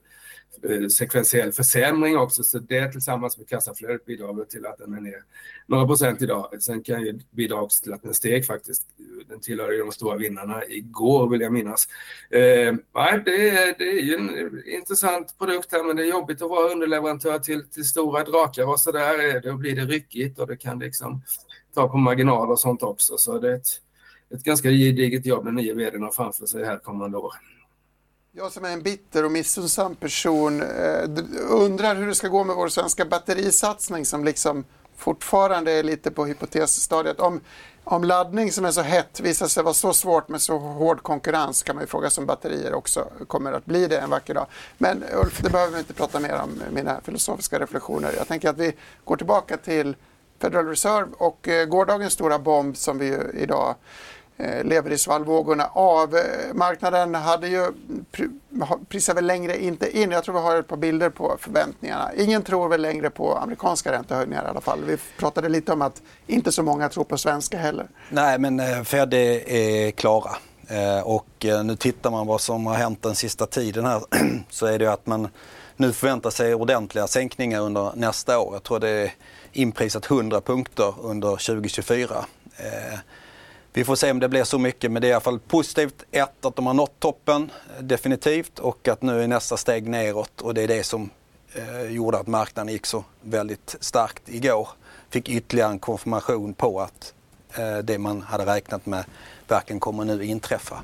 [0.63, 5.23] eh, sekventiell försämring också så det tillsammans med kassaflödet bidrar till att den är ner
[5.67, 6.61] några procent idag.
[6.61, 8.83] Sen kan ju bidra också till att den steg faktiskt.
[9.27, 11.87] Den tillhör ju de stora vinnarna igår vill jag minnas.
[12.29, 16.41] Eh, nej, det, är, det är ju en intressant produkt här men det är jobbigt
[16.41, 19.35] att vara underleverantör till, till stora drakar och så där.
[19.35, 21.21] Eh, då blir det ryckigt och det kan liksom
[21.73, 23.17] ta på marginaler och sånt också.
[23.17, 23.67] Så det är ett,
[24.33, 27.33] ett ganska gediget jobb den nya vdn har framför sig här kommande år.
[28.31, 31.09] Jag som är en bitter och missunnsam person eh,
[31.49, 34.63] undrar hur det ska gå med vår svenska batterisatsning som liksom
[34.95, 37.19] fortfarande är lite på hypotesstadiet.
[37.19, 37.41] Om,
[37.83, 41.63] om laddning som är så hett visar sig vara så svårt med så hård konkurrens
[41.63, 44.47] kan man ju fråga sig om batterier också kommer att bli det en vacker dag.
[44.77, 48.13] Men Ulf, det behöver vi inte prata mer om mina filosofiska reflektioner.
[48.17, 49.95] Jag tänker att vi går tillbaka till
[50.41, 53.75] Federal Reserve och eh, gårdagens stora bomb som vi idag
[54.37, 56.15] eh, lever i svallvågorna av.
[56.15, 56.23] Eh,
[56.53, 57.67] marknaden hade ju
[58.89, 60.11] prisat väl längre inte in.
[60.11, 62.11] Jag tror vi har ett par bilder på förväntningarna.
[62.17, 64.83] Ingen tror väl längre på amerikanska räntehöjningar i alla fall.
[64.83, 67.87] Vi pratade lite om att inte så många tror på svenska heller.
[68.09, 70.31] Nej, men eh, Fed är klara.
[70.67, 74.01] Eh, och nu tittar man vad som har hänt den sista tiden här
[74.49, 75.27] så är det att man
[75.75, 78.53] nu förväntar sig ordentliga sänkningar under nästa år.
[78.53, 79.11] Jag tror det är
[79.53, 82.25] inprisat 100 punkter under 2024.
[82.57, 82.99] Eh,
[83.73, 86.03] vi får se om det blir så mycket men det är i alla fall positivt.
[86.11, 90.41] Ett, att de har nått toppen eh, definitivt och att nu är nästa steg neråt
[90.41, 91.09] och det är det som
[91.53, 94.69] eh, gjorde att marknaden gick så väldigt starkt igår.
[95.09, 97.13] Fick ytterligare en konfirmation på att
[97.55, 99.03] eh, det man hade räknat med
[99.51, 100.81] verkligen kommer nu inträffa.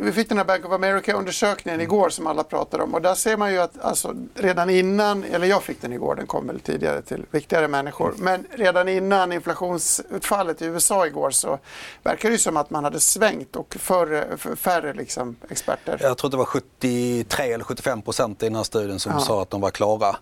[0.00, 3.36] Vi fick den här Bank of America-undersökningen igår som alla pratar om och där ser
[3.36, 7.02] man ju att alltså, redan innan, eller jag fick den igår, den kom väl tidigare
[7.02, 11.58] till viktigare människor, men redan innan inflationsutfallet i USA igår så
[12.02, 15.98] verkar det ju som att man hade svängt och för, för färre liksom, experter.
[16.00, 19.20] Jag tror det var 73 eller 75 procent i den här studien som ja.
[19.20, 20.16] sa att de var klara.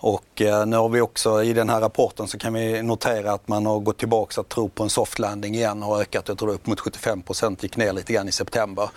[0.00, 3.48] Och eh, nu har vi också i den här rapporten så kan vi notera att
[3.48, 6.50] man har gått tillbaka att tro på en soft landing igen och ökat, jag tror
[6.50, 8.90] upp mot 75 procent, gick ner lite grann i september.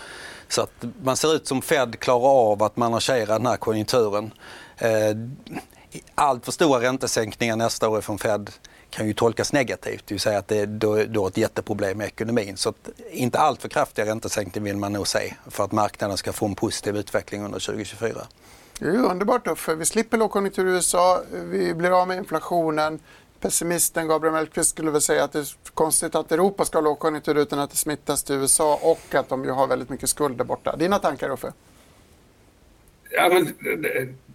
[0.47, 4.33] Så att man ser ut som Fed klarar av att managera den här konjunkturen.
[4.77, 5.15] Eh,
[6.15, 8.49] allt för stora räntesänkningar nästa år från Fed
[8.89, 12.07] kan ju tolkas negativt, det vill säga att det är då, då ett jätteproblem med
[12.07, 12.57] ekonomin.
[12.57, 16.33] Så att inte allt för kraftiga räntesänkningar vill man nog se för att marknaden ska
[16.33, 18.21] få en positiv utveckling under 2024.
[18.81, 22.99] Det är underbart då, för vi slipper lågkonjunktur i USA, vi blir av med inflationen.
[23.39, 27.37] Pessimisten Gabriel Mellqvist skulle väl säga att det är konstigt att Europa ska ha lågkonjunktur
[27.37, 30.75] utan att det smittas till USA och att de ju har väldigt mycket skulder borta.
[30.75, 31.53] Dina tankar Uffe?
[33.09, 33.55] Ja, men,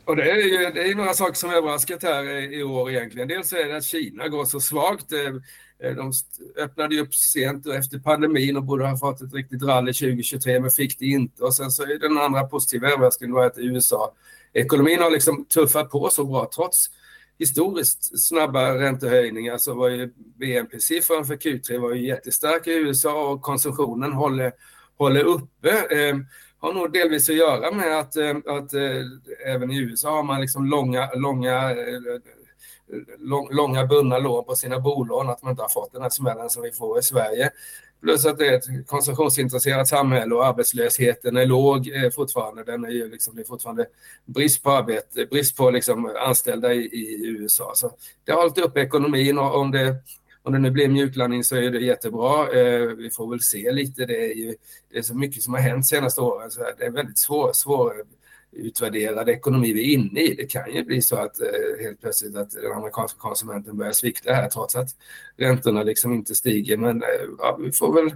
[0.07, 3.29] och det är ju det är några saker som överraskat här i år egentligen.
[3.29, 5.13] Dels är det att Kina går så svagt.
[5.13, 6.13] Eh, eh, de
[6.57, 10.71] öppnade ju upp sent efter pandemin och borde ha fått ett riktigt rally 2023 men
[10.71, 11.45] fick det inte.
[11.45, 14.15] Och sen så är den andra positiva överraskningen var att USA
[14.53, 16.91] ekonomin har liksom tuffat på så bra trots
[17.39, 23.43] historiskt snabba räntehöjningar så var ju BNP-siffran för Q3 var ju jättestark i USA och
[23.43, 24.53] konsumtionen håller,
[24.99, 25.71] håller uppe.
[25.71, 26.17] Eh,
[26.67, 30.41] har nog delvis att göra med att, eh, att eh, även i USA har man
[30.41, 32.01] liksom långa, långa eh,
[33.51, 36.63] långa bundna lån på sina bolån, att man inte har fått den här smällen som
[36.63, 37.51] vi får i Sverige.
[38.03, 42.65] Plus att det är ett konsumtionsintresserat samhälle och arbetslösheten är låg fortfarande.
[42.65, 43.87] Den är ju liksom, det är fortfarande
[44.25, 47.73] brist på arbete, brist på liksom anställda i, i USA.
[47.75, 47.93] Så
[48.25, 49.97] det har hållit upp ekonomin och om det,
[50.47, 52.53] om det nu blir mjuklandning så är det jättebra.
[52.53, 54.07] Eh, vi får väl se lite.
[54.07, 54.55] Det är ju
[54.91, 56.51] det är så mycket som har hänt senaste åren.
[56.51, 57.95] Så det är väldigt svår, svår
[58.53, 60.35] utvärderad ekonomi vi är inne i.
[60.35, 64.33] Det kan ju bli så att eh, helt plötsligt att den amerikanska konsumenten börjar svikta
[64.33, 64.89] här trots att
[65.37, 66.77] räntorna liksom inte stiger.
[66.77, 68.15] Men eh, ja, vi får väl,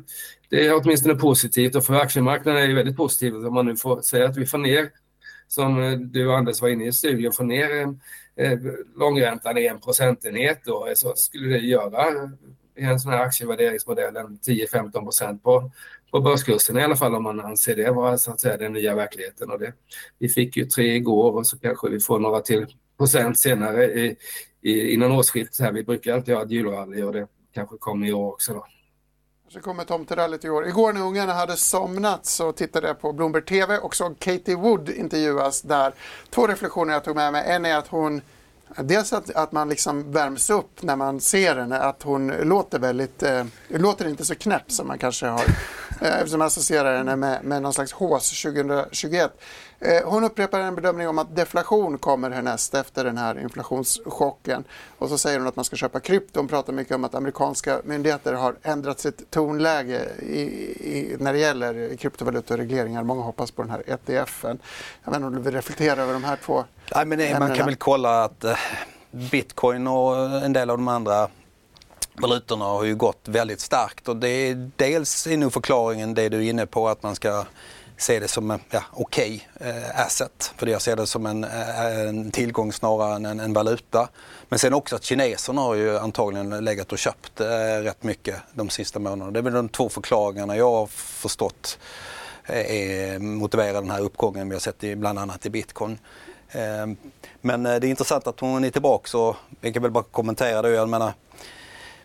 [0.49, 4.01] det är åtminstone positivt och för aktiemarknaden är det väldigt positivt om man nu får
[4.01, 4.91] säga att vi får ner,
[5.49, 7.93] som eh, du och Anders var inne i studien, får ner eh,
[8.41, 8.59] Eh,
[8.97, 12.07] långräntan är en procentenhet då, eh, så skulle det göra
[12.77, 15.71] i en sån här aktievärderingsmodell 10-15 procent på
[16.11, 18.95] på börskursen i alla fall om man anser det vara så att säga den nya
[18.95, 19.51] verkligheten.
[19.51, 19.73] Och det,
[20.19, 22.67] vi fick ju tre igår och så kanske vi får några till
[22.99, 24.17] procent senare i,
[24.63, 25.61] i, innan årsskiftet.
[25.61, 25.73] Här.
[25.73, 28.53] Vi brukar alltid ha ett julrally och det kanske kommer i år också.
[28.53, 28.67] Då.
[29.53, 30.69] Så kommer tomterallyt i år.
[30.69, 34.89] Igår när ungarna hade somnat så tittade jag på Bloomberg TV och såg Katie Wood
[34.89, 35.95] intervjuas där.
[36.31, 37.45] Två reflektioner jag tog med mig.
[37.47, 38.21] En är att hon
[38.77, 43.23] Dels att, att man liksom värms upp när man ser henne, att hon låter väldigt,
[43.23, 45.45] eh, låter inte så knäpp som man kanske har,
[46.01, 49.41] eh, eftersom man associerar henne med, med någon slags hås 2021.
[49.83, 54.65] Eh, hon upprepar en bedömning om att deflation kommer härnäst efter den här inflationschocken.
[54.99, 56.41] Och så säger hon att man ska köpa krypto.
[56.41, 61.39] Hon pratar mycket om att amerikanska myndigheter har ändrat sitt tonläge i, i, när det
[61.39, 63.03] gäller kryptovalutaregleringar.
[63.03, 64.59] Många hoppas på den här ETFen.
[65.05, 66.65] Jag vet inte om du vill reflektera över de här två
[66.95, 68.57] Nej, men Man kan väl kolla att eh,
[69.11, 71.29] bitcoin och en del av de andra
[72.15, 76.37] valutorna har ju gått väldigt starkt och det är dels är nog förklaringen det du
[76.37, 77.45] är inne på att man ska
[78.01, 80.53] se det som en ja, okej okay, eh, asset.
[80.57, 84.09] För jag ser det som en, eh, en tillgång snarare än en, en, valuta.
[84.49, 87.47] Men sen också att kineserna har ju antagligen legat och köpt eh,
[87.83, 89.31] rätt mycket de sista månaderna.
[89.31, 91.79] Det är väl de två förklaringarna jag har förstått
[92.51, 95.99] eh, motiverar den här uppgången vi har sett i, bland annat i bitcoin.
[96.51, 96.87] Eh,
[97.41, 100.63] men eh, det är intressant att hon är tillbaka och vi kan väl bara kommentera
[100.63, 100.71] det.
[100.71, 101.13] Jag menar,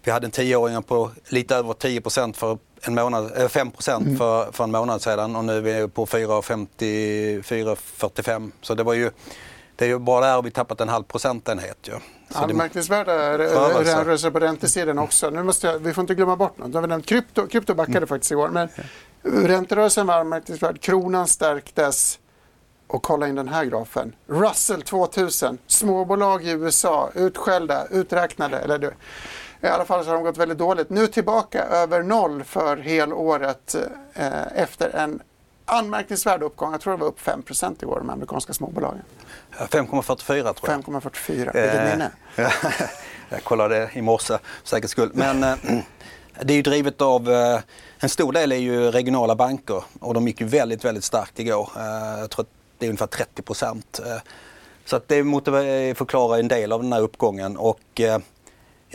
[0.03, 4.17] vi hade en tioåring på lite över 10% för en månad, 5 eh, mm.
[4.17, 8.51] för, för en månad sedan och nu är vi på 4,45.
[8.61, 9.11] Så det var ju
[9.75, 11.77] det är ju bara där har vi tappat en halv procentenhet.
[11.81, 11.93] Ju.
[12.33, 15.29] Anmärkningsvärda rörelser på räntesidan också.
[15.29, 17.05] Nu måste jag, vi får inte glömma bort något.
[17.05, 18.07] Krypto, krypto backade mm.
[18.07, 18.49] faktiskt igår.
[18.49, 18.69] Men
[19.21, 20.81] ränterörelsen var anmärkningsvärd.
[20.81, 22.19] Kronan stärktes.
[22.87, 24.15] Och kolla in den här grafen.
[24.27, 28.57] Russell 2000, småbolag i USA, utskällda, uträknade.
[28.57, 28.91] Eller du,
[29.61, 30.89] I alla fall så har de gått väldigt dåligt.
[30.89, 33.75] Nu tillbaka över noll för helåret
[34.13, 35.21] eh, efter en
[35.65, 36.71] anmärkningsvärd uppgång.
[36.71, 39.01] Jag tror det var upp 5% i år, de amerikanska småbolagen.
[39.57, 40.81] 5,44 tror jag.
[40.83, 42.11] 5,44, vilket eh, minne.
[43.29, 45.11] jag kollade i morse för säkerhets skull.
[45.13, 45.55] Men eh,
[46.41, 47.59] det är ju drivet av, eh,
[47.99, 51.69] en stor del är ju regionala banker och de gick ju väldigt, väldigt starkt igår.
[51.77, 53.99] Eh, jag tror att det är ungefär 30 procent.
[54.05, 54.17] Eh,
[54.85, 55.23] så att det
[55.97, 58.19] förklarar en del av den här uppgången och eh,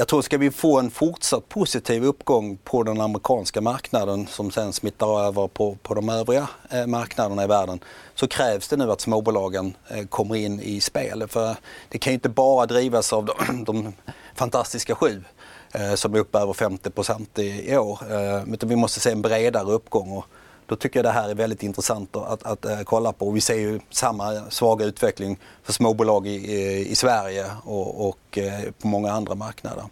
[0.01, 4.73] jag tror ska vi få en fortsatt positiv uppgång på den amerikanska marknaden som sen
[4.73, 7.81] smittar över på, på de övriga eh, marknaderna i världen
[8.15, 11.29] så krävs det nu att småbolagen eh, kommer in i spel.
[11.29, 11.57] För
[11.89, 13.93] det kan ju inte bara drivas av de, de
[14.35, 15.25] fantastiska sju
[15.73, 17.99] eh, som är uppe över 50 procent i, i år.
[18.11, 20.11] Eh, utan vi måste se en bredare uppgång.
[20.13, 20.25] Och,
[20.71, 23.31] då tycker jag det här är väldigt intressant att, att, att, eh, kolla på.
[23.31, 28.71] Vi ser ju samma svaga utveckling för småbolag i, i, i Sverige och, och eh,
[28.81, 29.85] på många andra marknader.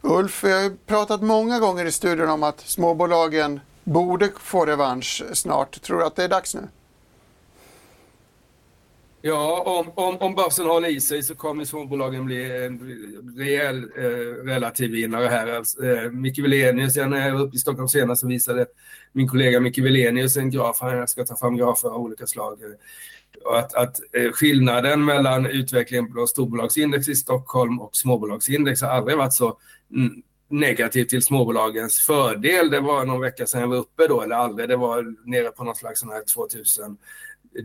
[0.00, 5.82] Ulf, vi har pratat många gånger i studion om att småbolagen borde få revansch snart.
[5.82, 6.68] Tror du att det är dags nu?
[9.24, 12.78] Ja, om, om, om börsen håller i sig så kommer småbolagen bli en
[13.36, 15.46] rejäl eh, relativ vinnare här.
[15.46, 18.66] Alltså, eh, Micke Wilenius, när jag var uppe i Stockholm senast så visade
[19.12, 22.58] min kollega Micke Wilenius en graf, han ska ta fram grafer av olika slag.
[23.44, 29.18] Och att, att eh, skillnaden mellan utvecklingen på storbolagsindex i Stockholm och småbolagsindex har aldrig
[29.18, 29.58] varit så
[29.94, 32.70] mm, negativ till småbolagens fördel.
[32.70, 34.68] Det var någon vecka sedan jag var uppe då, eller aldrig.
[34.68, 36.96] Det var nere på någon slags sån här 2000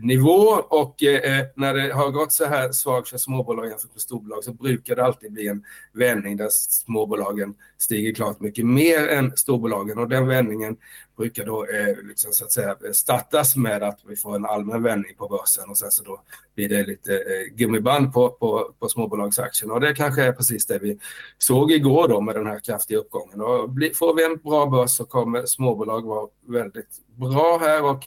[0.00, 4.00] nivå och eh, eh, när det har gått så här svagt för småbolag jämfört med
[4.00, 9.36] storbolag så brukar det alltid bli en vändning där småbolagen stiger klart mycket mer än
[9.36, 9.98] storbolagen.
[9.98, 10.76] Och den vändningen
[11.16, 15.14] brukar då eh, liksom, så att säga startas med att vi får en allmän vändning
[15.16, 16.20] på börsen och sen så då
[16.54, 20.78] blir det lite eh, gummiband på, på, på småbolagsaktierna och det kanske är precis det
[20.78, 20.98] vi
[21.38, 23.40] såg igår då med den här kraftiga uppgången.
[23.40, 28.04] Och bli, får vi en bra börs så kommer småbolag vara väldigt bra här och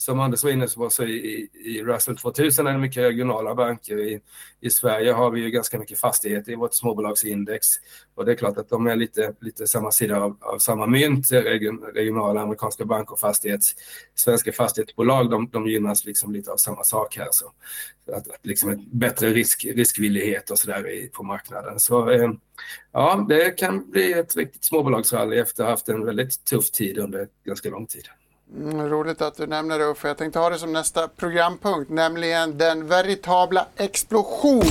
[0.00, 3.98] som Anders var inne på så i, i Russell 2000 är det mycket regionala banker.
[3.98, 4.20] I,
[4.60, 7.66] I Sverige har vi ju ganska mycket fastigheter i vårt småbolagsindex
[8.14, 11.32] och det är klart att de är lite, lite samma sida av, av samma mynt,
[11.32, 13.74] region, regionala amerikanska banker och fastighets,
[14.14, 17.28] svenska fastighetsbolag, de, de gynnas liksom lite av samma sak här.
[17.30, 17.52] Så
[18.12, 21.80] att, att liksom bättre risk, riskvillighet och sådär på marknaden.
[21.80, 22.30] Så eh,
[22.92, 26.98] ja, det kan bli ett riktigt småbolagsrally efter att ha haft en väldigt tuff tid
[26.98, 28.04] under ganska lång tid.
[28.56, 30.08] Mm, roligt att du nämner det Uffe.
[30.08, 34.62] Jag tänkte ha det som nästa programpunkt, nämligen den veritabla explosion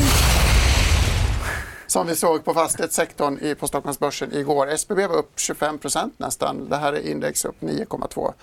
[1.87, 4.67] som vi såg på fastighetssektorn i, på Stockholmsbörsen igår.
[4.67, 6.69] SBB var upp 25 procent nästan.
[6.69, 8.33] Det här är index upp 9,2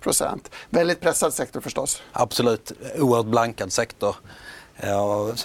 [0.00, 0.50] procent.
[0.70, 2.02] Väldigt pressad sektor förstås.
[2.12, 4.16] Absolut, oerhört blankad sektor.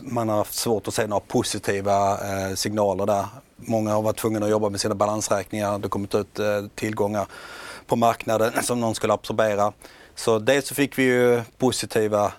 [0.02, 3.26] Man har haft svårt att se några positiva eh, signaler där.
[3.56, 5.78] Många har varit tvungna att jobba med sina balansräkningar.
[5.80, 7.28] Det har kommit ut eh, tillgångar
[7.88, 9.74] på marknaden som någon skulle absorbera.
[10.16, 12.32] Så dels så fick vi ju positiva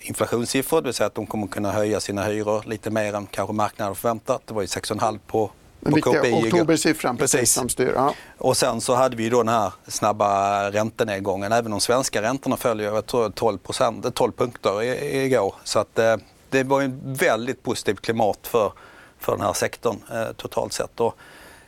[0.00, 3.52] inflationssiffror, det vill säga att de kommer kunna höja sina hyror lite mer än kanske
[3.52, 4.42] marknaden förväntat.
[4.46, 5.50] Det var ju 6,5 på
[5.80, 7.52] den viktiga oktobersiffran precis.
[7.52, 7.92] som styr.
[7.94, 8.14] Ja.
[8.38, 11.52] Och sen så hade vi då den här snabba räntenedgången.
[11.52, 14.82] Även de svenska räntorna följer jag tror 12%, 12 punkter
[15.14, 15.54] igår.
[15.64, 16.16] Så att, eh,
[16.50, 18.72] det var ett väldigt positivt klimat för,
[19.18, 21.00] för den här sektorn eh, totalt sett.
[21.00, 21.16] Och,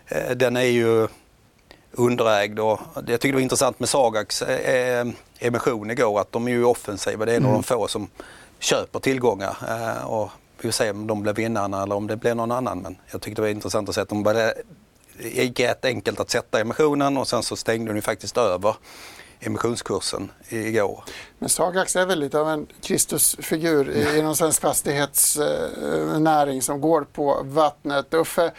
[0.06, 1.08] eh, den är ju
[1.92, 2.58] underägd.
[2.58, 5.06] Och jag tycker det var intressant med Sagax eh, eh,
[5.38, 7.24] emission igår att de är ju offensiva.
[7.24, 7.54] Det är en mm.
[7.54, 8.08] av de få som
[8.58, 9.56] köper tillgångar.
[9.68, 12.78] Eh, och vi får se om de blir vinnarna eller om det blir någon annan.
[12.78, 14.54] Men jag tyckte det var intressant att se att de det
[15.18, 18.76] gick rätt enkelt att sätta emissionen och sen så stängde de faktiskt över
[19.40, 21.04] emissionskursen igår.
[21.38, 28.14] Men Sagax är väl lite av en Kristusfigur inom svensk fastighetsnäring som går på vattnet.
[28.14, 28.52] Uffe,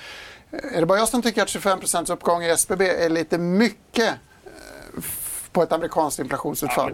[0.53, 4.09] är det bara jag som tycker att 25% uppgång i SBB är lite mycket
[4.45, 5.03] eh,
[5.51, 6.93] på ett amerikanskt inflationsutfall?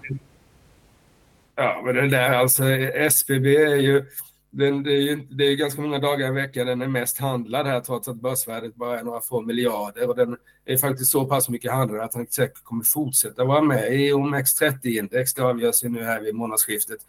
[1.56, 4.06] Ja, men det där alltså SBB är ju
[4.52, 7.68] den, det, är ju, det är ganska många dagar i veckan den är mest handlad
[7.68, 11.50] här trots att börsvärdet bara är några få miljarder och den är faktiskt så pass
[11.50, 15.36] mycket handlad att den säkert kommer fortsätta vara med i OMX30-index.
[15.36, 17.00] Det avgörs ju nu här vid månadsskiftet.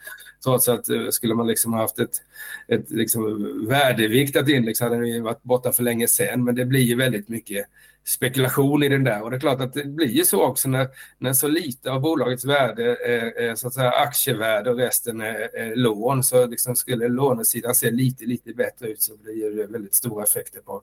[0.45, 2.23] Trots att eh, skulle man liksom haft ett,
[2.69, 6.81] ett liksom värdeviktat index hade den ju varit borta för länge sedan men det blir
[6.81, 7.67] ju väldigt mycket
[8.05, 9.23] spekulation i den där.
[9.23, 12.01] Och det är klart att det blir ju så också när, när så lite av
[12.01, 12.97] bolagets värde
[13.37, 16.25] är, så att säga aktievärde och resten är, är lån.
[16.25, 20.61] Så liksom skulle lånesidan se lite, lite bättre ut så blir det väldigt stora effekter
[20.61, 20.83] på,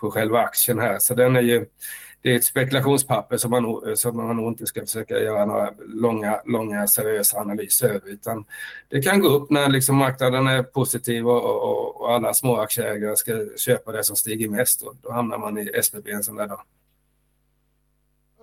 [0.00, 0.98] på själva aktien här.
[0.98, 1.66] Så den är ju,
[2.22, 6.40] det är ett spekulationspapper som man, som man nog inte ska försöka göra några långa,
[6.44, 8.08] långa seriösa analyser över.
[8.08, 8.44] Utan
[8.88, 13.16] det kan gå upp när liksom marknaden är positiv och, och, och alla små aktieägare
[13.16, 14.80] ska köpa det som stiger mest.
[14.80, 16.60] Då, då hamnar man i SBB en sån där dag.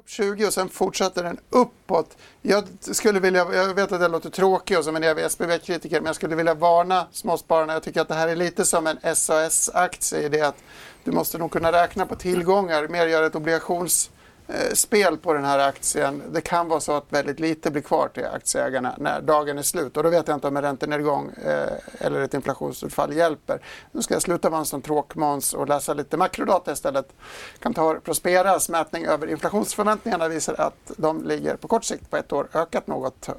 [0.08, 2.18] 20 och sen fortsätter den uppåt.
[2.41, 6.05] Jag skulle vilja, jag vet att det låter tråkigt och som en evig SBB-kritiker, men
[6.05, 7.74] jag skulle vilja varna småspararna.
[7.74, 10.64] Jag tycker att det här är lite som en SAS-aktie i det att
[11.03, 14.10] du måste nog kunna räkna på tillgångar, mer göra ett obligations
[14.50, 16.24] Eh, spel på den här aktien.
[16.32, 19.98] Det kan vara så att väldigt lite blir kvar till aktieägarna när dagen är slut.
[19.98, 23.62] Och då vet jag inte om en räntenedgång eh, eller ett inflationsutfall hjälper.
[23.91, 27.14] Nu ska jag sluta vara en sån tråkmåns och läsa lite makrodata istället.
[27.60, 32.48] Kantar Prosperas mätning över inflationsförväntningarna visar att de ligger på kort sikt på ett år
[32.54, 33.36] ökat något eh,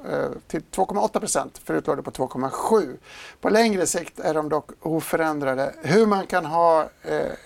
[0.47, 1.61] till 2,8 procent.
[1.63, 2.97] Förut låg det på 2,7.
[3.41, 5.73] På längre sikt är de dock oförändrade.
[5.81, 6.89] Hur man kan ha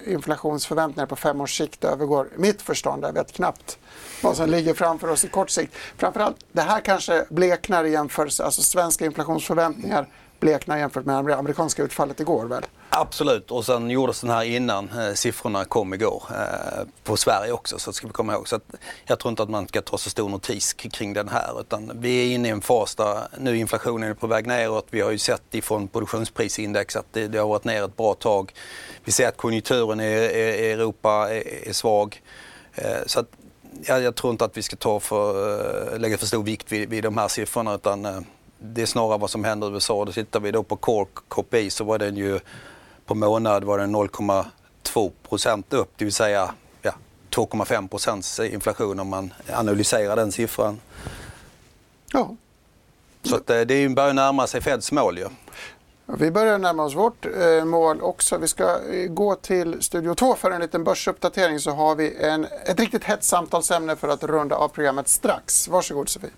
[0.05, 3.03] inflationsförväntningar på fem års sikt övergår mitt förstånd.
[3.03, 3.77] Jag vet knappt snabbt
[4.21, 5.75] vad som ligger framför oss i kort sikt.
[5.97, 10.07] Framförallt, det här kanske bleknar i jämförelse, alltså svenska inflationsförväntningar
[10.39, 12.63] bleknar jämfört med det amerikanska utfallet igår väl?
[12.89, 17.79] Absolut, och sen gjordes den här innan eh, siffrorna kom igår eh, på Sverige också,
[17.79, 18.47] så ska vi komma ihåg.
[18.47, 18.63] Så att
[19.05, 22.21] jag tror inte att man ska ta så stor notis kring den här, utan vi
[22.21, 24.87] är inne i en fas där nu inflationen är på väg neråt.
[24.89, 28.53] Vi har ju sett ifrån produktionsprisindex att det, det har varit ner ett bra tag.
[29.03, 32.21] Vi ser att konjunkturen i, i Europa är, är svag.
[32.75, 33.27] Eh, så att,
[33.87, 36.89] ja, jag tror inte att vi ska ta för, eh, lägga för stor vikt vid,
[36.89, 38.19] vid de här siffrorna utan eh,
[38.57, 40.05] det är snarare vad som händer i USA.
[40.05, 42.39] Då tittar vi då på Core KPI så var den ju
[43.05, 46.93] på månad var den 0,2 procent upp, det vill säga ja,
[47.35, 50.79] 2,5 procents inflation om man analyserar den siffran.
[52.13, 52.35] Ja.
[53.23, 55.27] Så att, det börjar närma sig Feds mål ju.
[56.05, 58.37] Vi börjar närma oss vårt eh, mål också.
[58.37, 62.45] Vi ska eh, gå till Studio 2 för en liten börsuppdatering så har vi en,
[62.65, 65.67] ett riktigt hett samtalsämne för att runda av programmet strax.
[65.67, 66.29] Varsågod Sofie.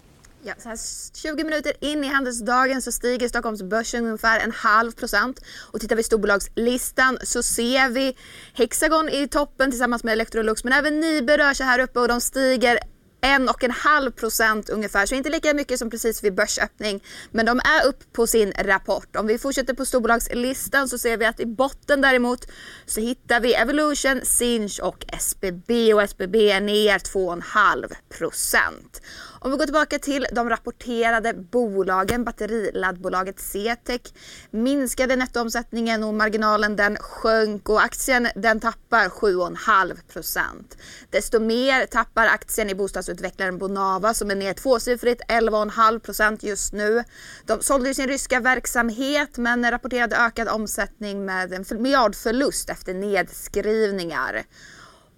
[0.43, 0.79] Ja, så här
[1.13, 5.39] 20 minuter in i handelsdagen så stiger Stockholmsbörsen ungefär en halv procent.
[5.71, 8.17] Och tittar vi storbolagslistan så ser vi
[8.53, 12.21] Hexagon i toppen tillsammans med Electrolux men även Nibe rör sig här uppe och de
[12.21, 12.79] stiger
[13.25, 17.03] en och en halv procent ungefär, så inte lika mycket som precis vid börsöppning.
[17.31, 19.15] Men de är upp på sin rapport.
[19.15, 22.47] Om vi fortsätter på storbolagslistan så ser vi att i botten däremot
[22.85, 29.01] så hittar vi Evolution, Sinch och SBB och SBB är ner 2,5 procent.
[29.45, 34.13] Om vi går tillbaka till de rapporterade bolagen, batteriladdbolaget CTEC
[34.51, 40.77] minskade nettoomsättningen och marginalen den sjönk och aktien den tappar 7,5%
[41.09, 47.03] Desto mer tappar aktien i bostadsutvecklaren Bonava som är ner tvåsiffrigt 11,5 just nu.
[47.45, 54.45] De sålde sin ryska verksamhet men rapporterade ökad omsättning med en miljardförlust efter nedskrivningar.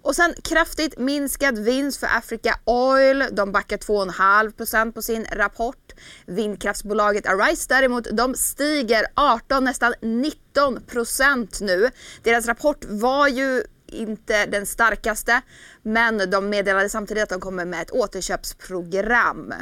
[0.02, 3.24] Och sen kraftigt minskad vinst för Africa Oil.
[3.32, 5.92] De backar 2,5% på sin rapport.
[6.26, 11.90] Vindkraftsbolaget Arise däremot, de stiger 18, nästan 19% nu.
[12.22, 15.42] Deras rapport var ju inte den starkaste.
[15.82, 19.54] Men de meddelade samtidigt att de kommer med ett återköpsprogram.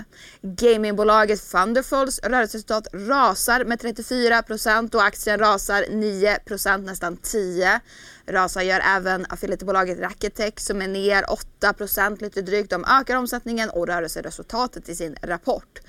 [0.43, 7.81] Gamingbolaget Thunderfalls rörelseresultat rasar med 34% och aktien rasar 9%, nästan 10%.
[8.29, 11.25] Rasar gör även affiliatebolaget Raketech som är ner
[11.61, 12.71] 8% lite drygt.
[12.71, 15.81] De ökar omsättningen och rörelseresultatet i sin rapport.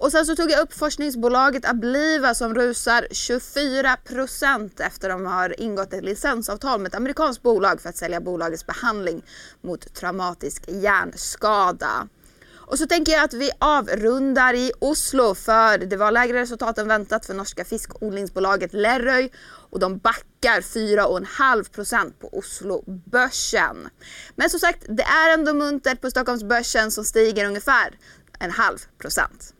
[0.00, 5.92] Och sen så tog jag upp forskningsbolaget Abliva som rusar 24% efter de har ingått
[5.92, 9.22] ett licensavtal med ett amerikanskt bolag för att sälja bolagets behandling
[9.60, 12.08] mot traumatisk hjärnskada.
[12.52, 16.88] Och så tänker jag att vi avrundar i Oslo för det var lägre resultat än
[16.88, 19.28] väntat för norska fiskodlingsbolaget Lerøy
[19.70, 23.88] och de backar 4,5% på Oslobörsen.
[24.36, 27.98] Men som sagt, det är ändå muntert på Stockholmsbörsen som stiger ungefär
[28.38, 29.54] en halv procent.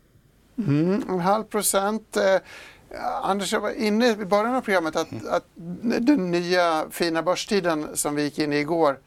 [0.66, 2.16] Mm, en halv procent.
[2.16, 2.36] Eh,
[3.22, 5.26] Anders, jag var inne i början av programmet att, mm.
[5.30, 5.44] att
[6.00, 8.98] den nya fina börstiden som vi gick in i igår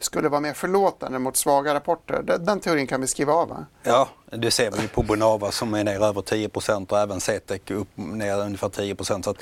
[0.00, 2.22] skulle vara mer förlåtande mot svaga rapporter.
[2.22, 3.66] Den, den teorin kan vi skriva av va?
[3.82, 7.88] Ja, det ser vi på Bonava som är ner över 10% och även Cetec upp
[7.94, 9.34] ner ungefär 10% så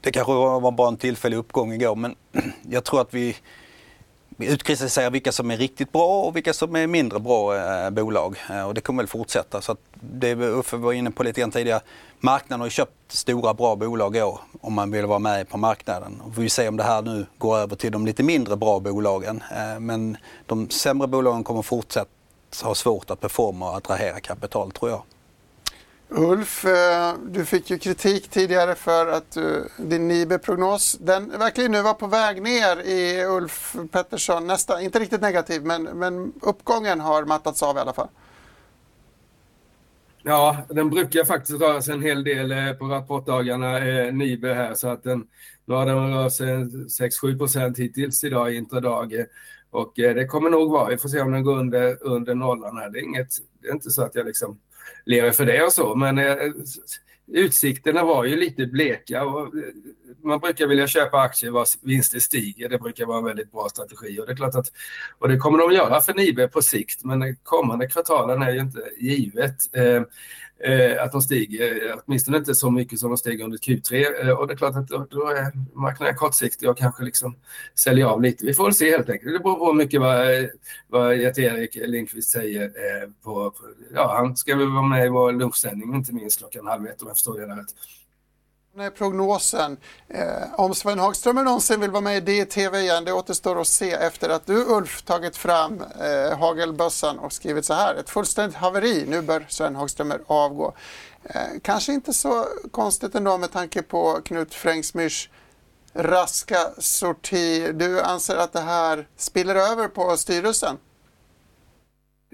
[0.00, 2.16] Det kanske var bara en tillfällig uppgång igår men
[2.62, 3.36] jag tror att vi
[4.38, 8.36] utkristallisera vilka som är riktigt bra och vilka som är mindre bra eh, bolag.
[8.50, 9.60] Eh, och det kommer väl fortsätta.
[9.60, 11.80] Så att det Uffe var inne på lite grann tidigare.
[12.20, 15.58] Marknaden har ju köpt stora bra bolag i år om man vill vara med på
[15.58, 16.20] marknaden.
[16.24, 18.80] Och vi får se om det här nu går över till de lite mindre bra
[18.80, 19.42] bolagen.
[19.56, 20.16] Eh, men
[20.46, 22.10] de sämre bolagen kommer fortsätta
[22.62, 25.02] ha svårt att performa och attrahera kapital tror jag.
[26.14, 29.44] Ulf, eh, du fick ju kritik tidigare för att eh,
[29.76, 35.20] din Nibe-prognos, den verkligen nu var på väg ner i Ulf Pettersson, nästan, inte riktigt
[35.20, 38.08] negativ, men, men uppgången har mattats av i alla fall.
[40.22, 43.78] Ja, den brukar faktiskt röra sig en hel del eh, på rapportdagarna,
[44.10, 45.26] Nibe här, så att den,
[45.64, 49.14] nu har den rört sig 6-7 procent hittills idag i intradag.
[49.70, 52.90] Och det kommer nog vara, vi får se om den går under, under nollan här.
[52.90, 53.28] Det är, inget,
[53.62, 54.58] det är inte så att jag liksom
[55.04, 55.94] lever för det och så.
[55.94, 56.36] Men eh,
[57.26, 59.24] utsikterna var ju lite bleka.
[59.24, 59.62] Och, eh,
[60.24, 62.68] man brukar vilja köpa aktier vars vinster stiger.
[62.68, 64.20] Det brukar vara en väldigt bra strategi.
[64.20, 64.72] Och det, är klart att,
[65.18, 68.80] och det kommer de göra för Nibe på sikt, men kommande kvartalen är ju inte
[68.98, 69.76] givet.
[69.76, 70.02] Eh,
[70.64, 74.06] eh, att de stiger, eh, åtminstone inte så mycket som de steg under Q3.
[74.22, 77.36] Eh, och det är klart att då, då är marknaden kortsiktig och kanske liksom
[77.74, 78.46] säljer av lite.
[78.46, 79.32] Vi får väl se helt enkelt.
[79.32, 80.26] Det beror på mycket vad,
[80.88, 82.62] vad erik Lindqvist säger.
[82.62, 83.56] Eh, på, på,
[83.94, 87.08] ja, han ska väl vara med i vår lunchsändning, inte minst klockan halv ett om
[87.08, 87.74] jag förstår det rätt
[88.98, 89.76] prognosen.
[90.08, 93.92] Eh, om Sven Hagström någonsin vill vara med i DTV igen, det återstår att se
[93.92, 97.94] efter att du Ulf tagit fram eh, hagelbössan och skrivit så här.
[97.94, 100.74] Ett fullständigt haveri, nu bör Sven Hagströmer avgå.
[101.24, 105.30] Eh, kanske inte så konstigt ändå med tanke på Knut Frängsmyrs
[105.94, 107.72] raska sorti.
[107.72, 110.78] Du anser att det här spiller över på styrelsen?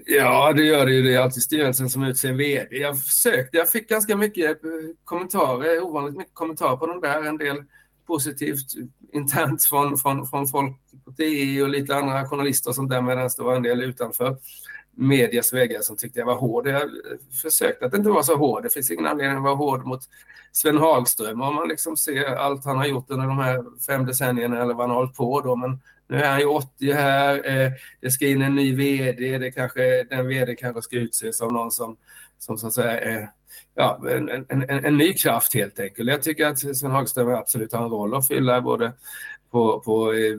[0.05, 1.03] Ja, det gör det ju.
[1.03, 2.77] Det är alltid styrelsen som utser vd.
[2.77, 4.69] Jag försökte, jag fick ganska mycket eh,
[5.03, 7.23] kommentarer, ovanligt mycket kommentarer på de där.
[7.23, 7.63] En del
[8.07, 8.65] positivt
[9.13, 13.29] internt från, från, från folk på TI och lite andra journalister och sånt där, medan
[13.37, 14.37] det var en del utanför
[14.95, 16.67] medias väggar som tyckte jag var hård.
[16.67, 16.87] Jag eh,
[17.41, 18.63] försökte att inte vara så hård.
[18.63, 20.01] Det finns ingen anledning att vara hård mot
[20.51, 24.61] Sven Hagström om man liksom ser allt han har gjort under de här fem decennierna
[24.61, 25.55] eller vad han har hållit på då.
[25.55, 25.79] Men
[26.09, 30.03] nu är han ju 80 här, eh, det ska in en ny VD, det kanske,
[30.03, 31.97] den VD kanske ska utses av någon som,
[32.39, 33.29] som så att säga är
[33.75, 36.09] ja, en, en, en, en ny kraft helt enkelt.
[36.09, 38.93] Jag tycker att Sven Hagström absolut har en roll att fylla både
[39.51, 40.35] på, på eh,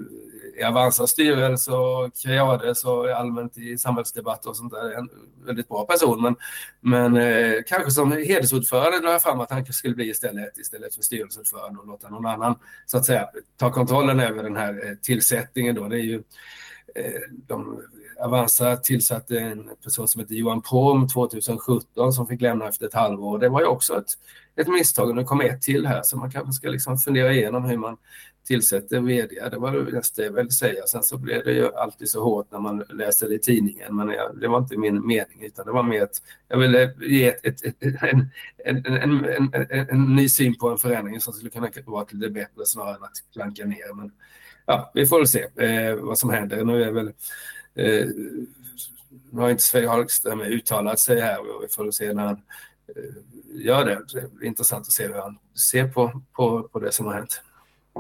[0.61, 4.99] i Avanzas styrelse och Creades och allmänt i samhällsdebatt och sånt där.
[4.99, 5.09] En
[5.45, 6.37] väldigt bra person, men,
[6.81, 11.03] men eh, kanske som hedersordförande la jag fram att han skulle bli istället, istället för
[11.03, 15.75] styrelseordförande och låta någon annan så att säga ta kontrollen över den här eh, tillsättningen.
[15.75, 15.89] Då.
[15.89, 16.23] Det är ju,
[16.95, 17.83] eh, de,
[18.21, 23.39] Avanza tillsatte en person som heter Johan Prom 2017 som fick lämna efter ett halvår.
[23.39, 24.11] Det var ju också ett,
[24.57, 25.15] ett misstag.
[25.15, 27.97] Nu kom ett till här så man kanske ska liksom fundera igenom hur man
[28.45, 29.49] tillsätter vd.
[29.51, 30.86] Det var det nästa jag ville säga.
[30.86, 33.97] Sen så blev det ju alltid så hårt när man läser det i tidningen.
[33.97, 37.28] Men jag, det var inte min mening utan det var mer att jag ville ge
[37.28, 41.70] ett, ett, ett, en, en, en, en, ny syn på en förändring som skulle kunna
[41.86, 43.95] vara till det bättre snarare än att klanka ner.
[43.95, 44.12] Men
[44.66, 46.64] ja, vi får väl se eh, vad som händer.
[46.64, 47.12] Nu är väl
[47.74, 48.07] eh,
[49.32, 52.43] nu har inte Sven Hagström uttalat sig här och vi får väl se när han
[52.97, 54.03] eh, gör det.
[54.12, 55.38] Det är intressant att se hur han
[55.70, 57.43] ser på, på, på det som har hänt.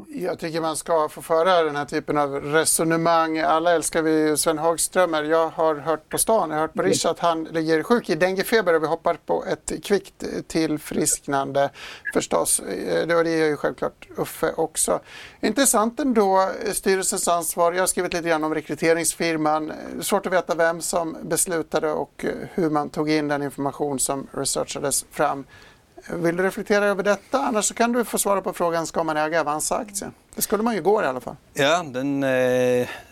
[0.08, 3.38] Jag tycker man ska få föra den här typen av resonemang.
[3.38, 5.22] Alla älskar vi Sven Hagströmer.
[5.22, 8.14] Jag har hört på stan, jag har hört på Rish att han ligger sjuk i
[8.14, 11.70] denguefeber och vi hoppar på ett kvickt tillfrisknande
[12.14, 12.60] förstås.
[12.60, 15.00] Eh, det gör ju självklart Uffe också.
[15.40, 17.72] Intressant ändå, eh, styrelsens ansvar.
[17.72, 19.70] Jag har skrivit lite grann om rekryteringsfirman.
[19.70, 22.24] Eh, svårt att veta vem som beslutade och
[22.54, 25.44] hur man tog in den information som researchades fram.
[26.08, 27.38] Vill du reflektera över detta?
[27.38, 30.12] Annars så kan du få svara på frågan, ska man äga Avanza-aktien?
[30.34, 31.02] Det skulle man ju gå.
[31.02, 31.36] i alla fall.
[31.52, 32.28] Ja, den, eh,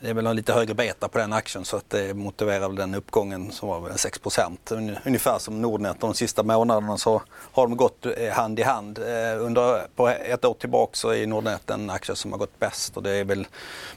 [0.01, 2.76] det är väl en lite högre beta på den aktien så att det motiverar väl
[2.76, 6.01] den uppgången som var 6% Ungefär som Nordnet.
[6.01, 7.22] De sista månaderna så
[7.53, 8.99] har de gått eh, hand i hand.
[8.99, 12.97] Eh, under, på ett år tillbaka så är Nordnet den aktie som har gått bäst
[12.97, 13.47] och det är väl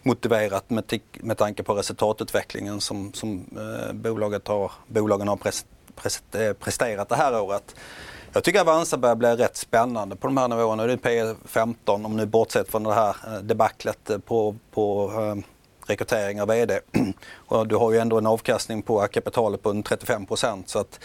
[0.03, 5.65] motiverat med, med tanke på resultatutvecklingen som, som eh, bolaget har, bolagen har pres,
[5.95, 7.75] pres, eh, presterat det här året.
[8.33, 10.85] Jag tycker Avanza börjar bli rätt spännande på de här nivåerna.
[10.85, 15.43] Det är P15 om nu bortsett från det här eh, debaclet på, på eh,
[15.89, 16.79] rekrytering av VD.
[17.47, 20.69] Och du har ju ändå en avkastning på kapitalet på 35 procent.
[20.69, 20.99] Så att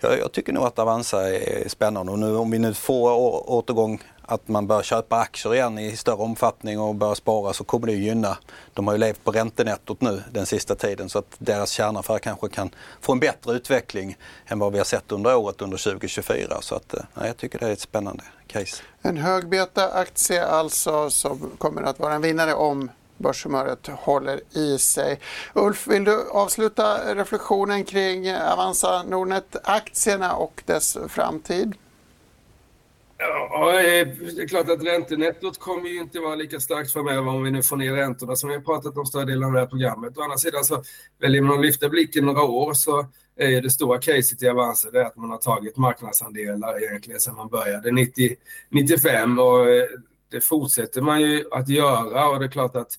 [0.00, 3.10] jag, jag, tycker nog att Avanza är spännande och nu om vi nu får
[3.50, 7.86] återgång att man börjar köpa aktier igen i större omfattning och börjar spara så kommer
[7.86, 8.38] det gynna.
[8.74, 12.48] De har ju levt på räntenettot nu den sista tiden så att deras kärnaffär kanske
[12.48, 12.70] kan
[13.00, 16.58] få en bättre utveckling än vad vi har sett under året under 2024.
[16.60, 18.82] Så att, eh, ja, jag tycker det är ett spännande case.
[19.02, 25.20] En högbeta-aktie alltså som kommer att vara en vinnare om börshumöret håller i sig.
[25.54, 31.74] Ulf, vill du avsluta reflektionen kring Avanza Nordnet-aktierna och dess framtid?
[33.18, 34.06] Ja, eh,
[34.36, 37.62] det är klart att räntenettot kommer ju inte vara lika starkt framöver om vi nu
[37.62, 40.18] får ner räntorna som vi har pratat om större delen av det här programmet.
[40.18, 40.82] Å andra sidan så
[41.20, 43.06] väljer man att lyfta blicken några år så
[43.36, 47.20] är ju det stora caset i Avanza, det är att man har tagit marknadsandelar egentligen
[47.20, 48.36] sedan man började 90,
[48.68, 49.84] 95 och eh,
[50.30, 52.92] det fortsätter man ju att göra och det är klart att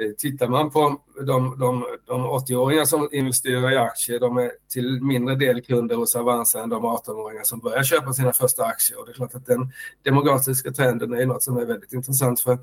[0.00, 5.02] eh, tittar man på de, de, de 80-åringar som investerar i aktier, de är till
[5.02, 9.00] mindre del kunder hos Avanza än de 18-åringar som börjar köpa sina första aktier.
[9.00, 9.72] Och det är klart att den
[10.02, 12.58] demografiska trenden är något som är väldigt intressant för,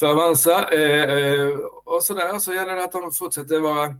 [0.00, 0.68] för Avanza.
[0.72, 1.48] Eh, eh
[1.84, 3.94] och så där så gäller det att de fortsätter vara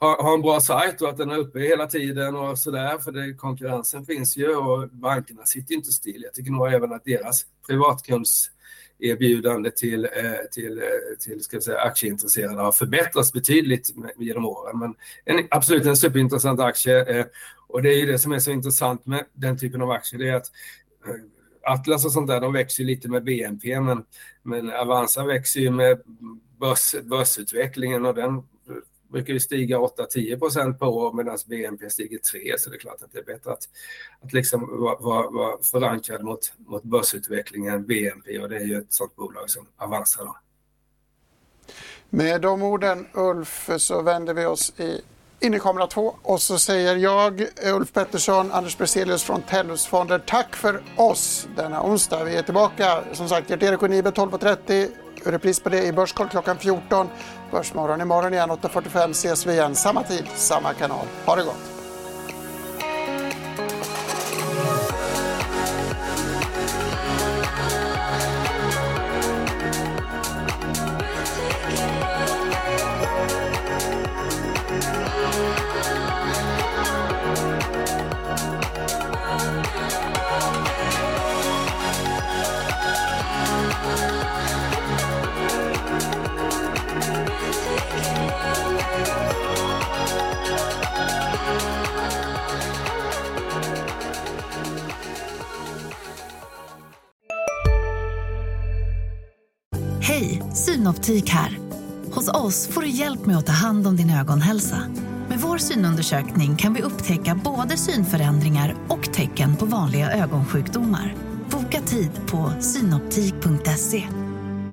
[0.00, 2.98] ha, ha en bra sajt och att den är uppe hela tiden och sådär.
[2.98, 6.22] För det, konkurrensen finns ju och bankerna sitter inte still.
[6.22, 8.50] Jag tycker nog även att deras privatkunds
[8.98, 10.10] erbjudande till, eh,
[10.52, 10.84] till, eh,
[11.20, 14.78] till ska säga, aktieintresserade har förbättrats betydligt genom åren.
[14.78, 14.94] Men
[15.24, 17.18] en, absolut en superintressant aktie.
[17.18, 17.26] Eh,
[17.68, 20.20] och det är ju det som är så intressant med den typen av aktier.
[20.20, 20.50] Det är att
[21.62, 24.04] Atlas och sånt där, de växer lite med BNP, men,
[24.42, 26.00] men Avanza växer ju med
[26.60, 28.42] börs, börsutvecklingen och den
[29.08, 33.02] brukar ju stiga 8-10 procent per år medan BNP stiger 3 så det är klart
[33.02, 33.68] att det är bättre att,
[34.20, 38.92] att liksom vara, vara, vara förankrad mot, mot börsutvecklingen BNP och det är ju ett
[38.92, 40.24] sådant bolag som Avanza.
[40.24, 40.36] Då.
[42.10, 45.00] Med de orden Ulf så vänder vi oss i
[45.40, 50.18] in i kamera 2 och så säger jag, Ulf Pettersson, Anders Berzelius från Tellus fonder
[50.18, 52.24] tack för oss denna onsdag.
[52.24, 54.88] Vi är tillbaka, som sagt, Gert-Erik och Nibe 12.30
[55.32, 57.08] Repris på det i Börskoll klockan 14.
[57.50, 59.74] Börsmorgon imorgon igen 8.45 ses vi igen.
[59.74, 61.06] Samma tid, samma kanal.
[61.26, 61.77] Ha det gott!
[101.08, 101.58] Synoptik här.
[102.12, 104.78] Hos oss får du hjälp med att ta hand om din ögonhälsa.
[105.28, 111.14] Med vår synundersökning kan vi upptäcka både synförändringar och tecken på vanliga ögonsjukdomar.
[111.50, 114.04] Boka tid på synoptik.se.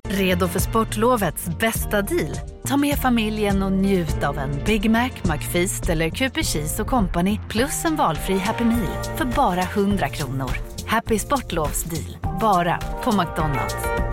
[0.08, 2.38] Redo för sportlovets bästa deal?
[2.66, 7.40] Ta med familjen och njut av en Big Mac, McFeast eller Cooper Cheese och Company
[7.48, 10.50] plus en valfri Happy Meal för bara 100 kronor.
[10.86, 14.05] Happy Sportlovs deal, bara på McDonalds.